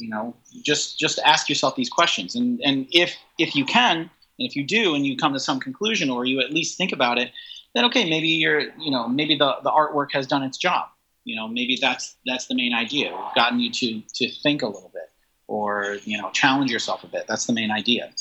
[0.00, 4.08] You know, just just ask yourself these questions, and and if if you can, and
[4.38, 7.18] if you do, and you come to some conclusion, or you at least think about
[7.18, 7.32] it,
[7.74, 10.88] then okay, maybe you're you know maybe the the artwork has done its job.
[11.24, 13.10] You know, maybe that's that's the main idea.
[13.10, 15.10] We've gotten you to to think a little bit,
[15.46, 17.26] or you know, challenge yourself a bit.
[17.28, 18.12] That's the main idea.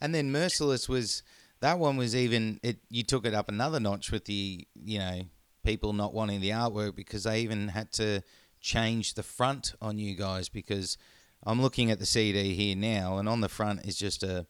[0.00, 1.22] And then Merciless was
[1.60, 2.78] that one was even it.
[2.90, 5.22] You took it up another notch with the you know
[5.64, 8.22] people not wanting the artwork because they even had to
[8.60, 10.96] change the front on you guys because
[11.44, 14.46] I'm looking at the CD here now and on the front is just a,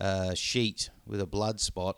[0.00, 1.96] a sheet with a blood spot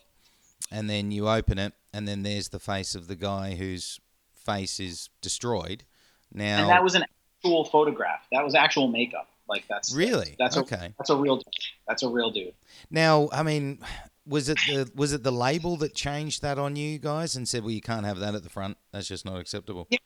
[0.70, 4.01] and then you open it, and then there's the face of the guy whose
[4.34, 5.84] face is destroyed.
[6.32, 7.05] Now, and that was an
[7.38, 8.26] actual photograph.
[8.32, 9.28] That was actual makeup.
[9.49, 10.86] Like that's really that's okay.
[10.86, 11.40] A, that's a real.
[11.86, 12.55] That's a real dude.
[12.90, 13.78] Now, I mean,
[14.26, 17.62] was it the was it the label that changed that on you guys and said,
[17.62, 18.78] "Well, you can't have that at the front.
[18.92, 19.99] That's just not acceptable." Yeah,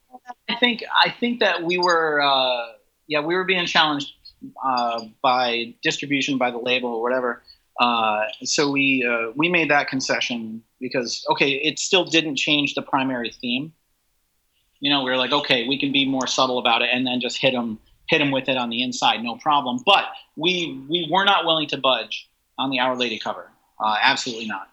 [0.49, 2.73] I think I think that we were uh,
[3.07, 4.13] yeah we were being challenged
[4.65, 7.43] uh, by distribution by the label or whatever.
[7.81, 12.83] Uh, so we uh, we made that concession because okay, it still didn't change the
[12.83, 13.73] primary theme.
[14.81, 17.21] You know, we were like, okay, we can be more subtle about it, and then
[17.21, 17.79] just hit them
[18.09, 19.81] hit them with it on the inside, no problem.
[19.85, 22.29] But we we were not willing to budge
[22.59, 23.51] on the Our Lady cover.
[23.79, 24.69] Uh, absolutely not.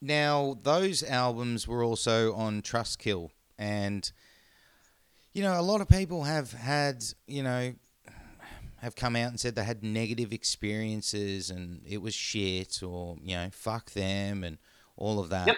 [0.00, 4.10] Now, those albums were also on Trustkill, and
[5.32, 7.74] you know, a lot of people have had, you know,
[8.82, 13.36] have come out and said they had negative experiences and it was shit or, you
[13.36, 14.58] know, fuck them and
[14.96, 15.46] all of that.
[15.46, 15.56] Yep.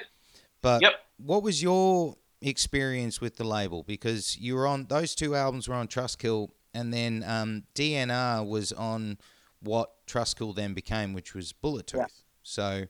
[0.63, 0.93] But Yep.
[1.17, 3.83] what was your experience with the label?
[3.83, 8.73] Because you were on those two albums were on Trustkill, and then um, DNR was
[8.73, 9.19] on
[9.61, 12.01] what Trustkill then became, which was Bullet Tooth.
[12.01, 12.07] Yeah.
[12.43, 12.85] So,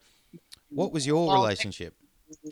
[0.68, 1.94] what was your Well, relationship?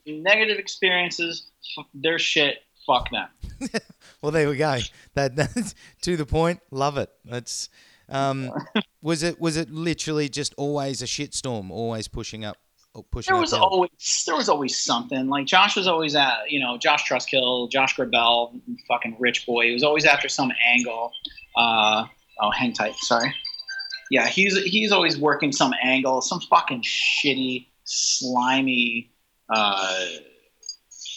[0.07, 1.49] Negative experiences,
[1.95, 2.63] they're shit.
[2.87, 3.29] Fuck them.
[4.23, 4.79] Well, there we go.
[5.15, 6.61] That that's to the point.
[6.71, 7.11] Love it.
[7.25, 7.69] That's
[8.09, 8.53] um,
[9.03, 12.57] was it was it literally just always a shitstorm, always pushing up,
[13.11, 13.67] pushing There was uphill?
[13.69, 15.29] always there was always something.
[15.29, 19.67] Like Josh was always at you know Josh Trustkill, Josh Grabelle, fucking rich boy.
[19.67, 21.11] He was always after some angle.
[21.57, 22.05] Uh,
[22.41, 22.95] oh, hang tight.
[22.99, 23.35] Sorry.
[24.13, 29.11] Yeah, he's he's always working some angle, some fucking shitty, slimy.
[29.49, 30.05] Uh,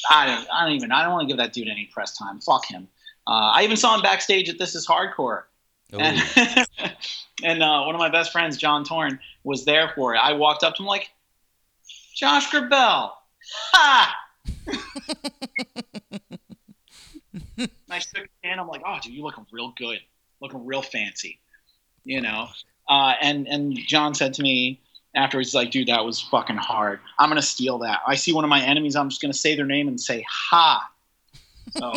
[0.10, 2.40] I don't I don't even I don't want to give that dude any press time.
[2.40, 2.88] Fuck him.
[3.28, 5.44] Uh, I even saw him backstage at This Is Hardcore.
[5.94, 6.00] Ooh.
[6.00, 6.22] And,
[7.44, 10.20] and uh, one of my best friends, John Torn, was there for it.
[10.20, 11.10] I walked up to him like,
[12.16, 13.12] Josh Grabelle.
[13.74, 14.16] Ha!
[17.90, 18.60] I shook his hand.
[18.60, 20.00] I'm like, oh, dude, you looking real good.
[20.42, 21.40] Looking real fancy.
[22.04, 22.48] You know?
[22.88, 24.82] Uh, and, and John said to me
[25.16, 27.00] afterwards, he's like, dude, that was fucking hard.
[27.18, 28.02] I'm going to steal that.
[28.06, 28.96] I see one of my enemies.
[28.96, 30.90] I'm just going to say their name and say, ha.
[31.78, 31.94] So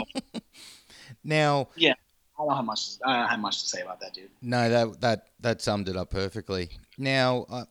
[1.24, 1.94] now yeah
[2.38, 4.30] I don't have much, I don't have much to say about that, dude.
[4.40, 6.70] no, that that that summed it up perfectly.
[6.96, 7.64] Now, uh,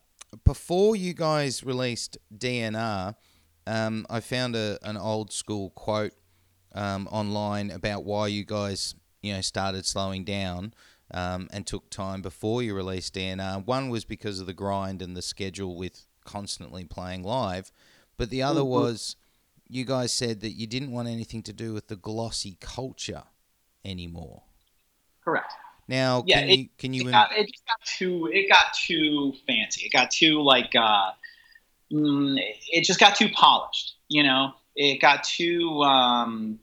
[0.43, 3.15] before you guys released DNR,
[3.65, 6.13] um, I found a, an old school quote
[6.75, 10.73] um, online about why you guys, you know, started slowing down
[11.11, 13.65] um, and took time before you released DNR.
[13.65, 17.71] One was because of the grind and the schedule with constantly playing live,
[18.17, 19.15] but the other was
[19.69, 23.23] you guys said that you didn't want anything to do with the glossy culture
[23.83, 24.43] anymore.
[25.23, 25.51] Correct.
[25.87, 28.73] Now, Yeah, can it- you can you it got, it just got too it got
[28.73, 31.11] too fancy it got too like uh
[31.91, 32.37] mm,
[32.71, 36.59] it just got too polished you know it got too um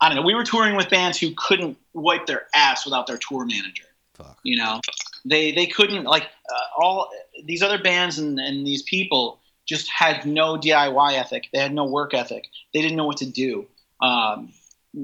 [0.00, 0.22] i don't know.
[0.22, 3.84] We were touring with bands who couldn't wipe their ass without their tour manager.
[4.18, 4.38] Fuck?
[4.42, 4.80] you know?
[5.24, 7.10] They they couldn't like uh, all
[7.44, 11.48] these other bands and, and these people just had no diy ethic.
[11.52, 12.48] They had no work ethic.
[12.72, 13.66] They didn't know what to do.
[14.00, 14.52] Um,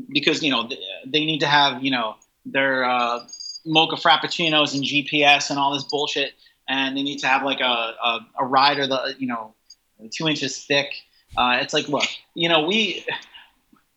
[0.08, 2.16] because you know th- they need to have you know
[2.46, 3.26] their uh,
[3.66, 6.32] mocha frappuccinos and gps and all this bullshit.
[6.66, 9.54] And they need to have like a, a, a rider that you know
[10.10, 10.94] two inches thick.
[11.36, 13.04] Uh, it's like look you know we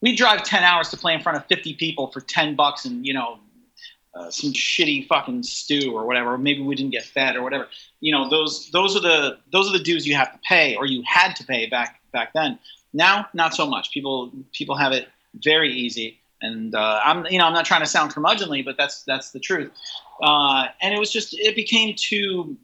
[0.02, 3.06] we drive 10 hours to play in front of 50 people for 10 bucks and
[3.06, 3.40] you know
[4.18, 6.38] uh, some shitty fucking stew or whatever.
[6.38, 7.68] Maybe we didn't get fed or whatever.
[8.00, 10.86] You know, those those are the those are the dues you have to pay or
[10.86, 12.58] you had to pay back back then.
[12.94, 13.92] Now, not so much.
[13.92, 15.08] People people have it
[15.44, 19.04] very easy, and uh, I'm you know I'm not trying to sound curmudgeonly, but that's
[19.04, 19.72] that's the truth.
[20.22, 22.58] Uh, and it was just it became too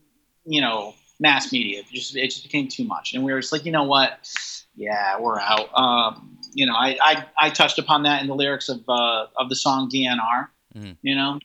[0.46, 1.80] you know mass media.
[1.80, 4.28] It just it just became too much, and we were just like, you know what?
[4.76, 5.70] Yeah, we're out.
[5.76, 9.50] Um, you know, I, I I touched upon that in the lyrics of uh, of
[9.50, 10.48] the song DNR.
[10.76, 10.98] Mhm.
[11.02, 11.40] You know,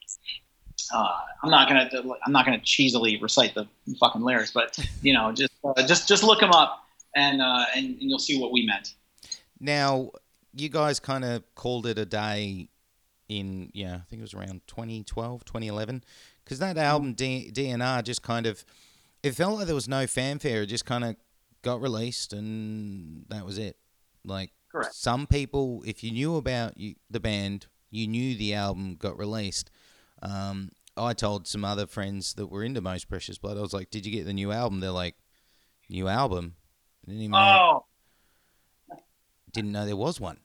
[0.92, 1.88] uh, I'm not gonna
[2.26, 3.66] I'm not gonna cheesily recite the
[4.00, 6.84] fucking lyrics, but you know, just uh, just just look them up
[7.14, 8.94] and uh, and, and you'll see what we meant.
[9.61, 10.11] Now,
[10.54, 12.68] you guys kind of called it a day
[13.28, 16.04] in, yeah, I think it was around 2012, 2011,
[16.44, 18.64] because that album, D- DNR, just kind of,
[19.22, 20.62] it felt like there was no fanfare.
[20.62, 21.16] It just kind of
[21.62, 23.76] got released and that was it.
[24.24, 24.94] Like, Correct.
[24.94, 29.70] some people, if you knew about you, the band, you knew the album got released.
[30.22, 33.90] Um, I told some other friends that were into Most Precious Blood, I was like,
[33.90, 34.80] did you get the new album?
[34.80, 35.14] They're like,
[35.88, 36.54] new album?
[37.06, 37.84] I didn't even know,
[38.90, 38.98] Oh,
[39.52, 40.38] didn't know there was one.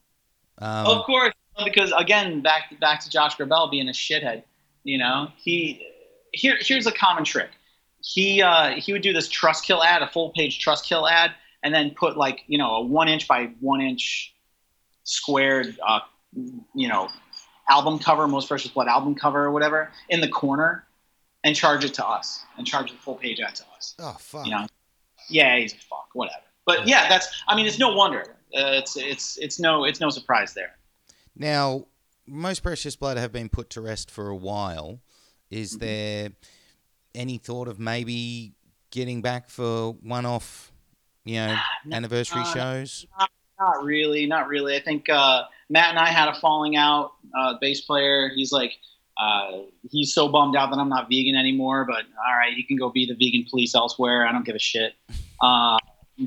[0.60, 1.34] Um, of course,
[1.66, 4.44] because again, back back to Josh Grabelle being a shithead.
[4.84, 5.88] You know, he
[6.32, 7.50] here here's a common trick.
[8.02, 11.32] He uh, he would do this Trustkill ad, a full page Trustkill ad,
[11.64, 14.34] and then put like you know a one inch by one inch
[15.04, 16.00] squared, uh,
[16.74, 17.10] you know,
[17.70, 20.86] album cover, Most Precious Blood album cover or whatever, in the corner,
[21.44, 23.96] and charge it to us, and charge the full page ad to us.
[24.00, 24.46] Oh fuck.
[24.46, 24.68] You know,
[25.30, 26.44] yeah, he's a fuck, whatever.
[26.66, 27.44] But yeah, that's.
[27.48, 28.36] I mean, it's no wonder.
[28.56, 30.78] Uh, it's it's it's no it's no surprise there.
[31.36, 31.88] Now,
[32.28, 35.00] most precious blood have been put to rest for a while.
[35.50, 35.80] Is Mhm.
[35.80, 36.30] there
[37.16, 38.54] any thought of maybe
[38.92, 40.72] getting back for one-off,
[41.26, 41.56] you know,
[41.86, 43.06] No, anniversary shows?
[43.60, 44.76] Not really, not really.
[44.76, 47.14] I think uh, Matt and I had a falling out.
[47.38, 48.74] Uh, bass player, he's like,
[49.18, 49.60] uh,
[49.90, 51.86] he's so bummed out that I'm not vegan anymore.
[51.86, 54.28] But all right, you can go be the vegan police elsewhere.
[54.28, 54.94] I don't give a shit.
[55.42, 55.78] Uh,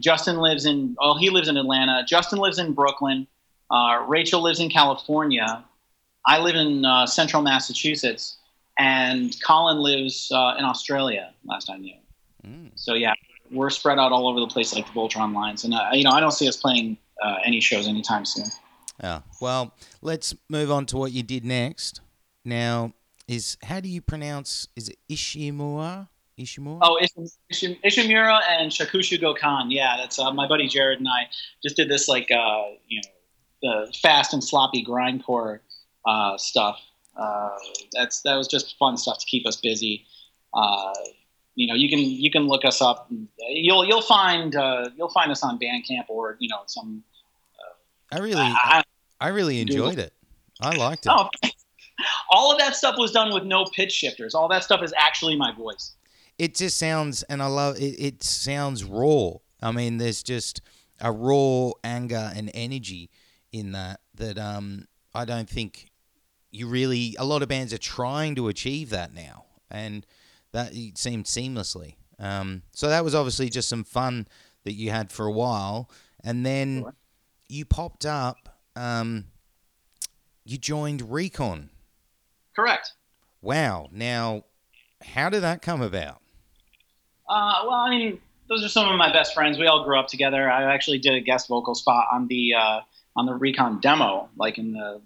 [0.01, 2.05] Justin lives in, oh, he lives in Atlanta.
[2.07, 3.26] Justin lives in Brooklyn.
[3.70, 5.64] Uh, Rachel lives in California.
[6.26, 8.36] I live in uh, central Massachusetts.
[8.78, 11.94] And Colin lives uh, in Australia, last I knew.
[12.47, 12.72] Mm.
[12.74, 13.14] So yeah,
[13.51, 16.11] we're spread out all over the place like the Voltron lines, and uh, you know
[16.11, 18.47] I don't see us playing uh, any shows anytime soon.
[19.03, 22.01] Oh, well, let's move on to what you did next.
[22.44, 22.92] Now,
[23.28, 24.68] is how do you pronounce?
[24.76, 26.09] Is it Ishimura?
[26.38, 26.78] Ishimura?
[26.82, 29.66] Oh, Ishim- Ishim- Ishimura and Shakushu Gokan.
[29.68, 31.28] Yeah, that's uh, my buddy Jared and I
[31.62, 33.11] just did this like uh, you know
[33.86, 35.61] the fast and sloppy grindcore
[36.07, 36.80] uh, stuff.
[37.16, 37.51] Uh,
[37.92, 40.07] that's that was just fun stuff to keep us busy.
[41.57, 43.11] Uh, you know, you can you can look us up.
[43.49, 47.03] You'll you'll find uh, you'll find us on Bandcamp or you know some.
[48.13, 48.83] I really, I,
[49.21, 50.13] I really enjoyed it.
[50.61, 51.13] I liked it.
[51.13, 51.29] Oh,
[52.31, 54.35] all of that stuff was done with no pitch shifters.
[54.35, 55.95] All that stuff is actually my voice.
[56.39, 59.31] it just sounds and i love it it sounds raw
[59.63, 60.61] i mean there's just
[61.01, 63.11] a raw anger and energy
[63.53, 65.87] in that that um i don't think
[66.51, 70.07] you really a lot of bands are trying to achieve that now and
[70.57, 74.27] that it seemed seamlessly um so that was obviously just some fun
[74.65, 75.91] that you had for a while
[76.25, 76.95] and then Sure.
[77.49, 79.27] you popped up um
[80.45, 81.71] you joined recon
[82.55, 82.93] Correct.
[83.43, 84.45] wow now
[85.03, 86.21] how did that come about
[87.29, 89.59] Uh, well, I mean, those are some of my best friends.
[89.59, 90.49] We all grew up together.
[90.49, 92.81] I actually did a guest vocal spot on the uh,
[93.17, 95.01] on the Recon demo, like in the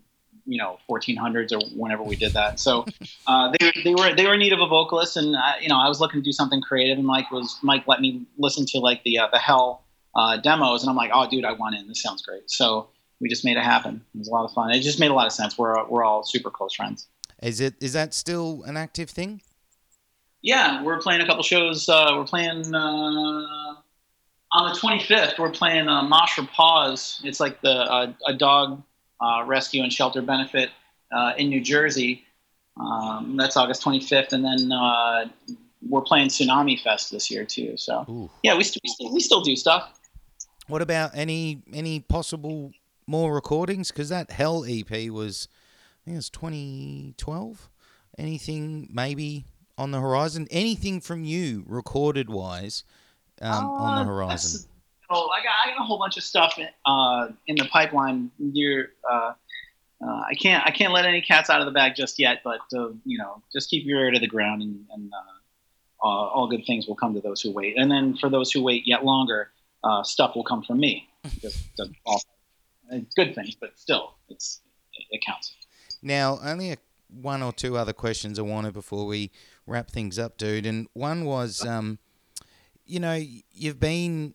[0.51, 2.59] you know 1400s or whenever we did that.
[2.59, 2.85] So
[3.27, 5.79] uh, they, they were they were in need of a vocalist, and I, you know
[5.79, 8.79] I was looking to do something creative, and Mike was Mike let me listen to
[8.79, 9.85] like the uh, the Hell
[10.17, 11.87] uh, demos, and I'm like, oh dude, I want in.
[11.87, 12.51] This sounds great.
[12.51, 12.89] So
[13.21, 14.05] we just made it happen.
[14.15, 14.73] It was a lot of fun.
[14.73, 15.57] It just made a lot of sense.
[15.57, 17.07] We're we're all super close friends.
[17.41, 19.43] Is it is that still an active thing?
[20.43, 21.89] Yeah, we're playing a couple shows.
[21.89, 23.77] Uh, we're playing uh,
[24.53, 25.39] on the 25th.
[25.39, 27.21] We're playing uh, Mosh for Paws.
[27.25, 28.83] It's like the uh, a dog
[29.21, 30.71] uh, rescue and shelter benefit
[31.13, 32.25] uh, in New Jersey.
[32.77, 35.27] Um, that's August 25th, and then uh,
[35.87, 37.77] we're playing Tsunami Fest this year too.
[37.77, 38.31] So Ooh.
[38.43, 39.93] yeah, we, st- we, still, we still do stuff.
[40.69, 42.73] What about any any possible
[43.07, 43.91] more recordings?
[43.91, 47.69] Because that Hell EP was, I think it was 2012.
[48.19, 49.47] Anything maybe
[49.77, 50.47] on the horizon?
[50.51, 52.85] Anything from you recorded wise
[53.43, 54.69] um, on the Uh, horizon?
[55.11, 58.31] Oh, I got, I got a whole bunch of stuff uh, in the pipeline.
[58.39, 59.33] You're, uh,
[60.03, 62.61] uh, I can't I can't let any cats out of the bag just yet, but
[62.75, 66.49] uh, you know, just keep your ear to the ground, and, and uh, uh, all
[66.49, 67.77] good things will come to those who wait.
[67.77, 69.51] And then for those who wait yet longer,
[69.85, 71.07] uh, stuff will come from me.
[71.41, 72.23] Just, just all,
[72.91, 74.63] it's good things, but still, it's
[74.95, 75.55] it, it counts.
[76.03, 76.77] Now, only a,
[77.11, 79.31] one or two other questions I wanted before we
[79.67, 80.65] wrap things up, dude.
[80.65, 81.99] And one was, um,
[82.87, 84.33] you know, you've been,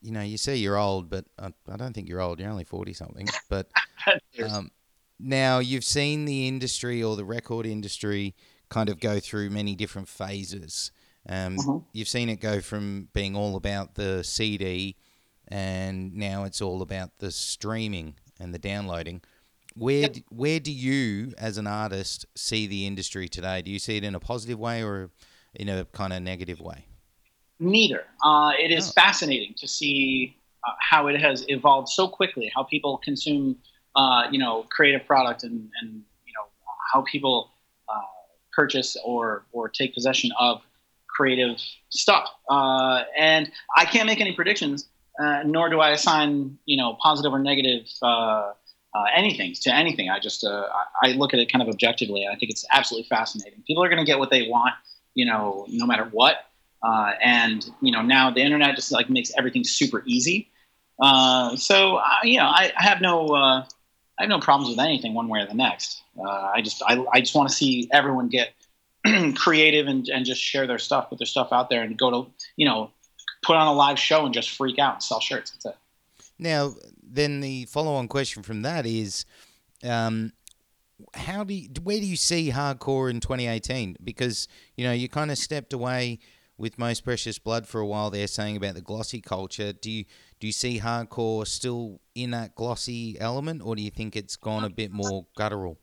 [0.00, 2.40] you know, you say you're old, but I, I don't think you're old.
[2.40, 3.26] You're only 40 something.
[3.48, 3.70] But
[4.50, 4.70] um,
[5.18, 8.34] now you've seen the industry or the record industry
[8.68, 10.92] kind of go through many different phases.
[11.28, 11.84] Um, Mhm.
[11.92, 14.96] You've seen it go from being all about the CD,
[15.48, 19.22] and now it's all about the streaming and the downloading.
[19.74, 20.16] Where Yep.
[20.30, 23.62] where do you, as an artist, see the industry today?
[23.62, 25.10] Do you see it in a positive way or
[25.54, 26.86] in a kind of negative way?
[27.60, 28.04] Neither.
[28.24, 28.92] Uh, it is Oh.
[28.92, 30.36] fascinating to see
[30.66, 32.50] uh, how it has evolved so quickly.
[32.54, 33.56] How people consume,
[33.96, 35.92] uh, you know, creative product, and, and
[36.26, 36.46] you know
[36.92, 37.50] how people
[37.88, 38.00] uh,
[38.52, 40.62] purchase or or take possession of
[41.08, 41.58] creative
[41.90, 42.28] stuff.
[42.48, 44.88] Uh, and I can't make any predictions,
[45.20, 47.86] uh, nor do I assign you know positive or negative.
[48.02, 48.52] Uh,
[48.94, 50.08] uh, anything to anything.
[50.08, 50.66] I just uh,
[51.02, 52.26] I, I look at it kind of objectively.
[52.26, 53.62] I think it's absolutely fascinating.
[53.66, 54.72] People are going to get what they want,
[55.14, 56.36] you know, no matter what.
[56.82, 60.50] Uh, and you know now the internet just like makes everything super easy.
[61.00, 63.64] Uh, so you know I, I have no uh,
[64.18, 66.02] I have no problems with anything one way or the next.
[66.18, 68.52] Uh, I just I, I just want to see everyone get
[69.34, 72.30] creative and, and just share their stuff, put their stuff out there, and go to
[72.56, 72.90] you know
[73.42, 75.52] put on a live show and just freak out and sell shirts.
[75.52, 75.76] That's it.
[76.38, 79.24] Now, then the follow-on question from that is,
[79.82, 80.32] um,
[81.14, 83.96] how do you, where do you see hardcore in 2018?
[84.02, 86.18] Because you know you kind of stepped away
[86.58, 89.72] with most precious blood for a while there, saying about the glossy culture.
[89.72, 90.04] Do you
[90.40, 94.64] do you see hardcore still in that glossy element, or do you think it's gone
[94.64, 95.78] a bit more guttural?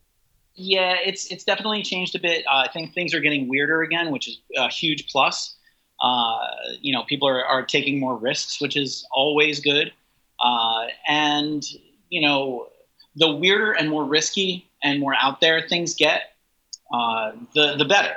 [0.53, 2.45] Yeah, it's it's definitely changed a bit.
[2.45, 5.55] Uh, I think things are getting weirder again, which is a huge plus.
[6.01, 6.38] Uh,
[6.82, 9.91] you know, people are, are taking more risks, which is always good.
[10.39, 11.65] Uh, and
[12.09, 12.67] you know,
[13.15, 16.36] the weirder and more risky and more out there things get,
[16.93, 18.15] uh, the the better.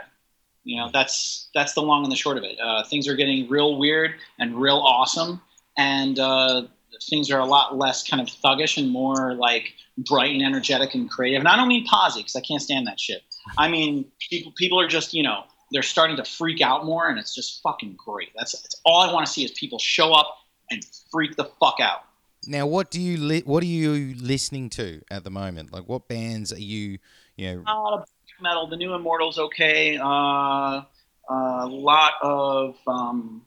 [0.69, 2.59] You know, that's that's the long and the short of it.
[2.61, 5.41] Uh, things are getting real weird and real awesome,
[5.79, 6.65] and uh,
[7.09, 11.09] things are a lot less kind of thuggish and more like bright and energetic and
[11.09, 11.39] creative.
[11.39, 13.23] And I don't mean posy because I can't stand that shit.
[13.57, 17.19] I mean people people are just you know they're starting to freak out more, and
[17.19, 18.29] it's just fucking great.
[18.37, 20.37] That's, that's all I want to see is people show up
[20.71, 22.05] and freak the fuck out.
[22.47, 25.73] Now, what do you li- what are you listening to at the moment?
[25.73, 26.99] Like, what bands are you
[27.37, 27.63] you know?
[27.67, 28.05] Uh,
[28.41, 28.67] metal.
[28.67, 29.99] The New Immortals, okay.
[29.99, 30.83] Uh,
[31.31, 33.43] a lot of um,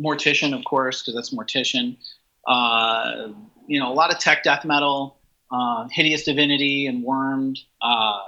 [0.00, 1.96] Mortician, of course, because that's Mortician.
[2.46, 3.28] Uh,
[3.66, 5.18] you know, a lot of tech death metal,
[5.52, 7.58] uh, Hideous Divinity, and Wormed.
[7.82, 8.20] Uh,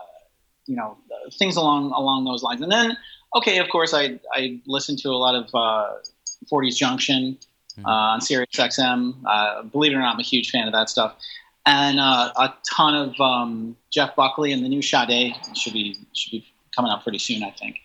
[0.66, 0.96] you know,
[1.38, 2.60] things along along those lines.
[2.60, 2.96] And then,
[3.34, 5.50] okay, of course, I I listen to a lot of
[6.50, 7.38] 40s uh, Junction
[7.72, 7.86] mm-hmm.
[7.86, 9.14] on Sirius XM.
[9.26, 11.16] Uh, believe it or not, I'm a huge fan of that stuff.
[11.66, 16.46] And a ton of um, Jeff Buckley and the new Sade should be should be
[16.74, 17.76] coming out pretty soon, I think.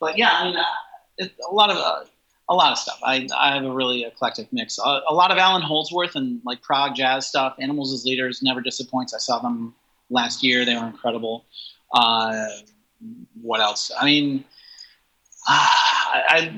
[0.00, 2.08] but yeah, I mean, a lot of
[2.48, 2.98] a lot of stuff.
[3.02, 4.78] I, I have a really eclectic mix.
[4.78, 7.56] A, a, lot of Allan Holdsworth and like prog jazz stuff.
[7.58, 9.14] Animals as Leaders never disappoints.
[9.14, 9.74] I saw them
[10.10, 10.64] last year.
[10.64, 11.46] They were incredible.
[11.94, 12.46] Uh,
[13.40, 13.90] what else?
[13.98, 14.44] I mean,
[16.14, 16.52] I,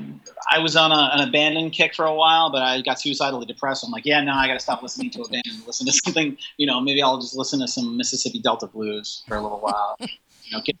[0.51, 3.83] I, was on a, an abandoned kick for a while, but I got suicidally depressed.
[3.83, 6.37] I'm like, yeah, no, I got to stop listening to Abandon and listen to something.
[6.57, 9.95] You know, maybe I'll just listen to some Mississippi Delta blues for a little while.
[9.99, 10.07] you
[10.51, 10.77] know, get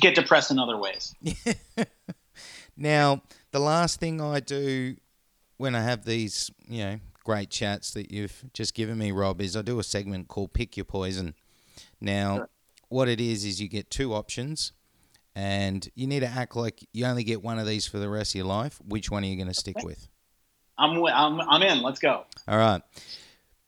[0.00, 1.14] get depressed in other ways.
[2.76, 3.22] now,
[3.52, 4.96] the last thing I do
[5.56, 9.56] when I have these, you know, great chats that you've just given me, Rob, is
[9.56, 11.34] I do a segment called Pick Your Poison.
[12.00, 12.48] Now, sure.
[12.88, 14.72] what it is is you get two options,
[15.38, 18.32] and you need to act like you only get one of these for the rest
[18.32, 18.80] of your life.
[18.84, 19.86] Which one are you going to stick okay.
[19.86, 20.08] with?
[20.76, 21.80] I'm, I'm I'm in.
[21.80, 22.24] Let's go.
[22.48, 22.82] All right,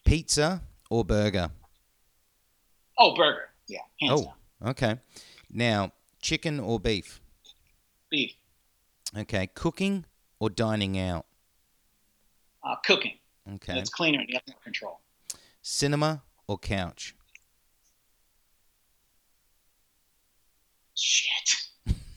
[0.04, 1.50] pizza or burger?
[2.98, 3.50] Oh, burger.
[3.68, 3.78] Yeah.
[4.10, 4.70] oh, down.
[4.70, 4.98] okay.
[5.48, 7.20] Now, chicken or beef?
[8.10, 8.32] Beef.
[9.16, 10.06] Okay, cooking
[10.40, 11.26] or dining out?
[12.64, 13.14] Uh, cooking.
[13.54, 13.78] Okay.
[13.78, 15.00] it's cleaner and you have more control.
[15.62, 17.14] Cinema or couch?
[20.94, 21.59] Shit.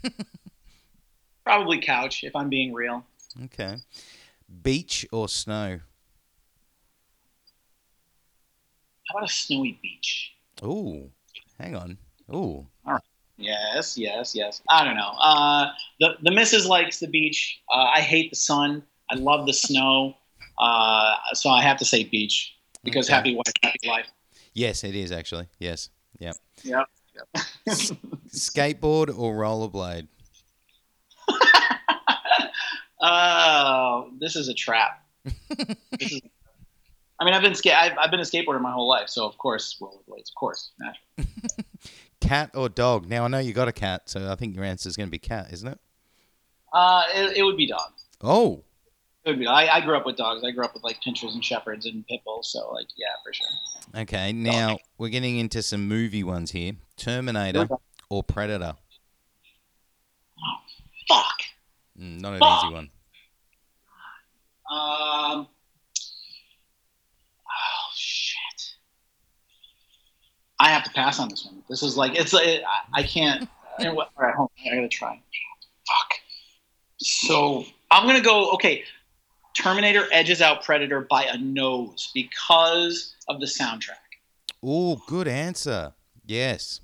[1.46, 3.06] Probably couch, if I'm being real.
[3.46, 3.78] Okay.
[4.62, 5.80] Beach or snow?
[9.10, 10.34] How about a snowy beach?
[10.64, 11.10] Ooh,
[11.60, 11.98] hang on.
[12.32, 12.68] Ooh.
[12.86, 13.02] All right.
[13.38, 14.62] Yes, yes, yes.
[14.70, 15.12] I don't know.
[15.20, 17.60] Uh, the the missus likes the beach.
[17.74, 18.84] Uh, I hate the sun.
[19.10, 20.16] I love the snow.
[20.58, 23.16] Uh, so I have to say beach because okay.
[23.16, 24.08] happy wife, happy life.
[24.54, 25.48] Yes, it is actually.
[25.60, 25.90] Yes.
[26.20, 26.36] Yep.
[26.64, 26.86] Yep.
[27.16, 27.46] Yep.
[28.30, 30.08] Skateboard or rollerblade?
[33.06, 35.04] Oh, this is a trap.
[36.00, 36.22] is,
[37.20, 39.38] I mean, I've been ska- I've, I've been a skateboarder my whole life, so of
[39.38, 40.72] course rollerblades, of course,
[42.22, 43.10] cat or dog?
[43.10, 45.12] Now I know you got a cat, so I think your answer is going to
[45.12, 45.80] be cat, isn't it?
[46.72, 47.92] Uh, it, it would be dog.
[48.22, 48.64] Oh.
[49.26, 50.44] I, I grew up with dogs.
[50.44, 52.52] I grew up with like pinschers and shepherds and pit bulls.
[52.52, 54.02] So like, yeah, for sure.
[54.02, 54.80] Okay, now dog.
[54.98, 57.68] we're getting into some movie ones here: Terminator
[58.10, 58.76] or Predator.
[60.40, 60.58] Oh,
[61.08, 61.38] fuck.
[62.00, 62.66] Mm, not an fuck.
[62.66, 62.90] easy one.
[64.72, 65.48] Um,
[67.54, 68.74] Oh shit.
[70.60, 71.64] I have to pass on this one.
[71.70, 73.48] This is like it's it, I, I can't.
[73.80, 75.22] all right, hold on, I gotta try.
[75.88, 76.14] Fuck.
[77.00, 78.52] So I'm gonna go.
[78.52, 78.84] Okay,
[79.54, 83.98] Terminator edges out Predator by a nose because of the soundtrack.
[84.64, 85.94] Oh, good answer.
[86.26, 86.82] Yes,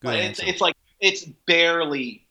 [0.00, 0.42] good answer.
[0.42, 2.26] It's, it's like it's barely,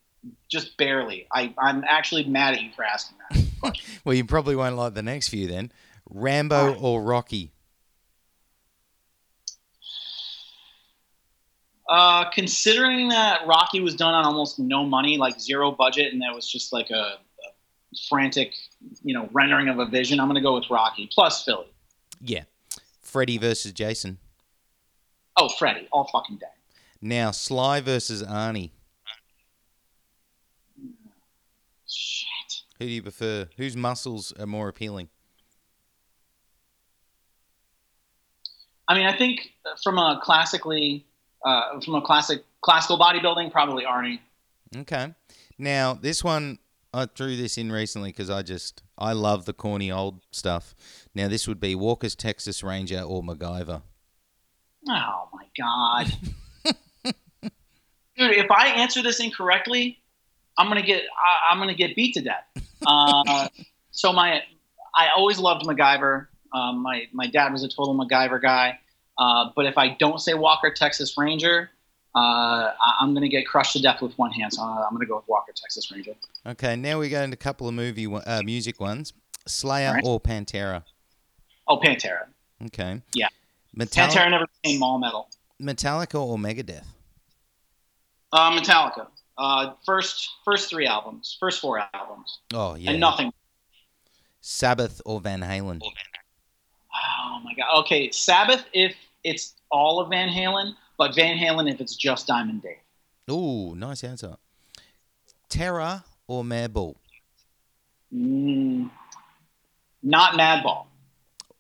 [0.50, 1.28] just barely.
[1.32, 3.78] I I'm actually mad at you for asking that.
[4.04, 5.72] well, you probably won't like the next few then.
[6.10, 6.78] Rambo right.
[6.80, 7.52] or Rocky?
[11.90, 16.36] Uh, considering that Rocky was done on almost no money, like zero budget, and that
[16.36, 18.54] was just like a, a frantic,
[19.04, 21.68] you know, rendering of a vision, I'm going to go with Rocky plus Philly.
[22.22, 22.44] Yeah,
[23.02, 24.18] Freddy versus Jason.
[25.38, 26.48] Oh, Freddy, all fucking day.
[27.02, 28.72] Now Sly versus Arnie.
[31.88, 32.64] Shit.
[32.78, 33.48] Who do you prefer?
[33.58, 35.10] Whose muscles are more appealing?
[38.88, 39.52] I mean, I think
[39.84, 41.06] from a classically,
[41.46, 44.20] uh, from a classic classical bodybuilding, probably Arnie.
[44.76, 45.14] Okay.
[45.58, 46.60] Now this one,
[46.94, 50.74] I threw this in recently because I just I love the corny old stuff.
[51.14, 53.82] Now this would be Walker's Texas Ranger or MacGyver.
[54.88, 56.12] Oh my god,
[57.04, 58.32] dude!
[58.32, 60.00] If I answer this incorrectly,
[60.58, 61.04] I'm gonna get
[61.50, 62.46] I, am gonna get beat to death.
[62.86, 63.50] Uh,
[63.92, 64.42] so my
[64.96, 66.28] I always loved MacGyver.
[66.54, 68.80] Um, my my dad was a total MacGyver guy.
[69.18, 71.70] Uh, but if I don't say Walker Texas Ranger,
[72.16, 74.54] uh, I'm going to get crushed to death with one hand.
[74.54, 76.14] So I'm going to go with Walker Texas Ranger.
[76.46, 76.76] Okay.
[76.76, 79.14] Now we go into a couple of movie uh, music ones.
[79.48, 80.04] Slayer Alright.
[80.06, 80.84] or Pantera.
[81.68, 82.26] Oh, Pantera.
[82.68, 83.02] Okay.
[83.14, 83.28] Yeah.
[83.78, 85.30] Metallica, Pantera never became all metal.
[85.62, 86.84] Metallica or Megadeth.
[88.32, 89.08] Uh, Metallica.
[89.38, 92.92] Uh, first first three albums, first four albums, Oh yeah.
[92.92, 93.32] and nothing.
[94.42, 95.80] Sabbath or Van Halen.
[95.82, 97.80] Oh my god.
[97.80, 102.62] Okay, Sabbath if it's all of Van Halen, but Van Halen if it's just Diamond
[102.62, 102.76] Dave.
[103.32, 104.36] Ooh, nice answer.
[105.48, 106.96] Terror or Madball.
[108.14, 108.92] Mm,
[110.04, 110.86] not Madball.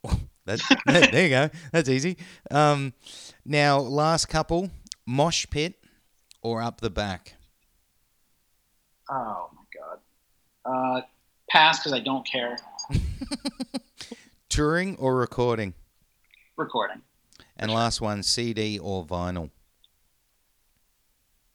[0.45, 1.49] That, there you go.
[1.72, 2.18] That's easy.
[2.49, 2.94] Um,
[3.45, 4.72] now, last couple:
[5.06, 5.76] mosh pit
[6.41, 7.36] or up the back.
[9.11, 9.99] Oh my god.
[10.66, 11.02] Uh,
[11.52, 12.57] pass because I don't care.
[14.49, 15.76] Touring or recording.
[16.57, 17.03] Recording.
[17.60, 19.52] And last one: CD or vinyl.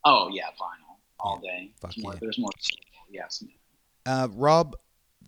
[0.05, 1.72] Oh yeah, vinyl all day.
[1.81, 2.18] fuck More- yeah.
[2.20, 2.51] There's more.
[3.10, 3.43] Yes.
[4.06, 4.76] Uh, Rob,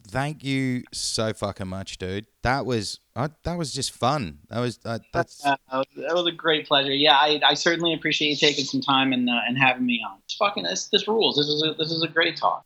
[0.08, 2.26] thank you so fucking much, dude.
[2.42, 4.40] That was uh, that was just fun.
[4.50, 6.92] That was uh, that's Uh, that was a great pleasure.
[6.92, 10.18] Yeah, I, I certainly appreciate you taking some time and uh, and having me on.
[10.24, 11.36] It's fucking this this rules.
[11.36, 12.64] This is a, this is a great talk.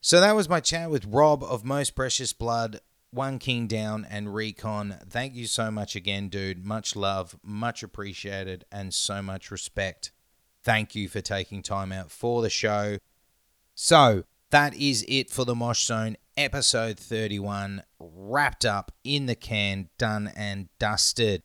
[0.00, 2.80] So that was my chat with Rob of Most Precious Blood,
[3.12, 4.96] One King Down, and Recon.
[5.08, 6.64] Thank you so much again, dude.
[6.64, 10.12] Much love, much appreciated, and so much respect.
[10.64, 12.96] Thank you for taking time out for the show.
[13.74, 19.90] So that is it for the Mosh Zone episode 31, wrapped up in the can,
[19.98, 21.42] done and dusted.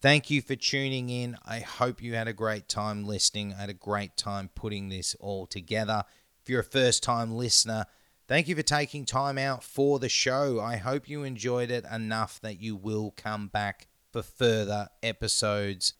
[0.00, 1.36] Thank you for tuning in.
[1.44, 3.52] I hope you had a great time listening.
[3.52, 6.04] I had a great time putting this all together.
[6.42, 7.84] If you're a first time listener,
[8.30, 10.60] thank you for taking time out for the show.
[10.60, 15.94] I hope you enjoyed it enough that you will come back for further episodes.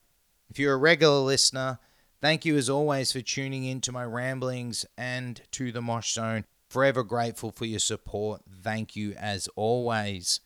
[0.49, 1.81] If you're a regular listener,
[2.21, 6.45] thank you as always for tuning in to my ramblings and to the Mosh Zone.
[6.69, 8.43] Forever grateful for your support.
[8.63, 10.39] Thank you as always.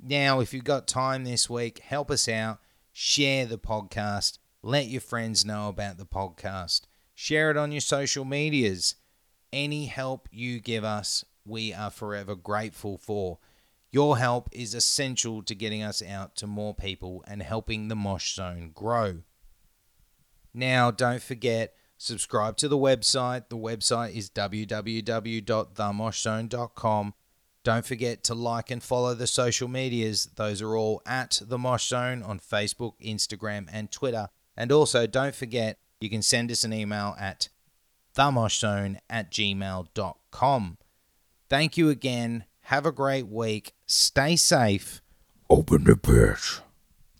[0.00, 2.60] Now, if you've got time this week, help us out.
[2.92, 4.38] Share the podcast.
[4.62, 6.82] Let your friends know about the podcast.
[7.16, 8.94] Share it on your social medias.
[9.52, 13.38] Any help you give us, we are forever grateful for.
[13.92, 18.34] Your help is essential to getting us out to more people and helping the Mosh
[18.34, 19.22] Zone grow.
[20.54, 23.48] Now, don't forget, subscribe to the website.
[23.48, 27.14] The website is www.themoshzone.com.
[27.62, 30.30] Don't forget to like and follow the social medias.
[30.36, 34.30] Those are all at The Mosh Zone on Facebook, Instagram, and Twitter.
[34.56, 37.50] And also, don't forget, you can send us an email at
[38.14, 40.78] themoshzone at gmail.com.
[41.48, 42.44] Thank you again.
[42.62, 43.72] Have a great week.
[43.86, 45.02] Stay safe.
[45.48, 46.60] Open the pit.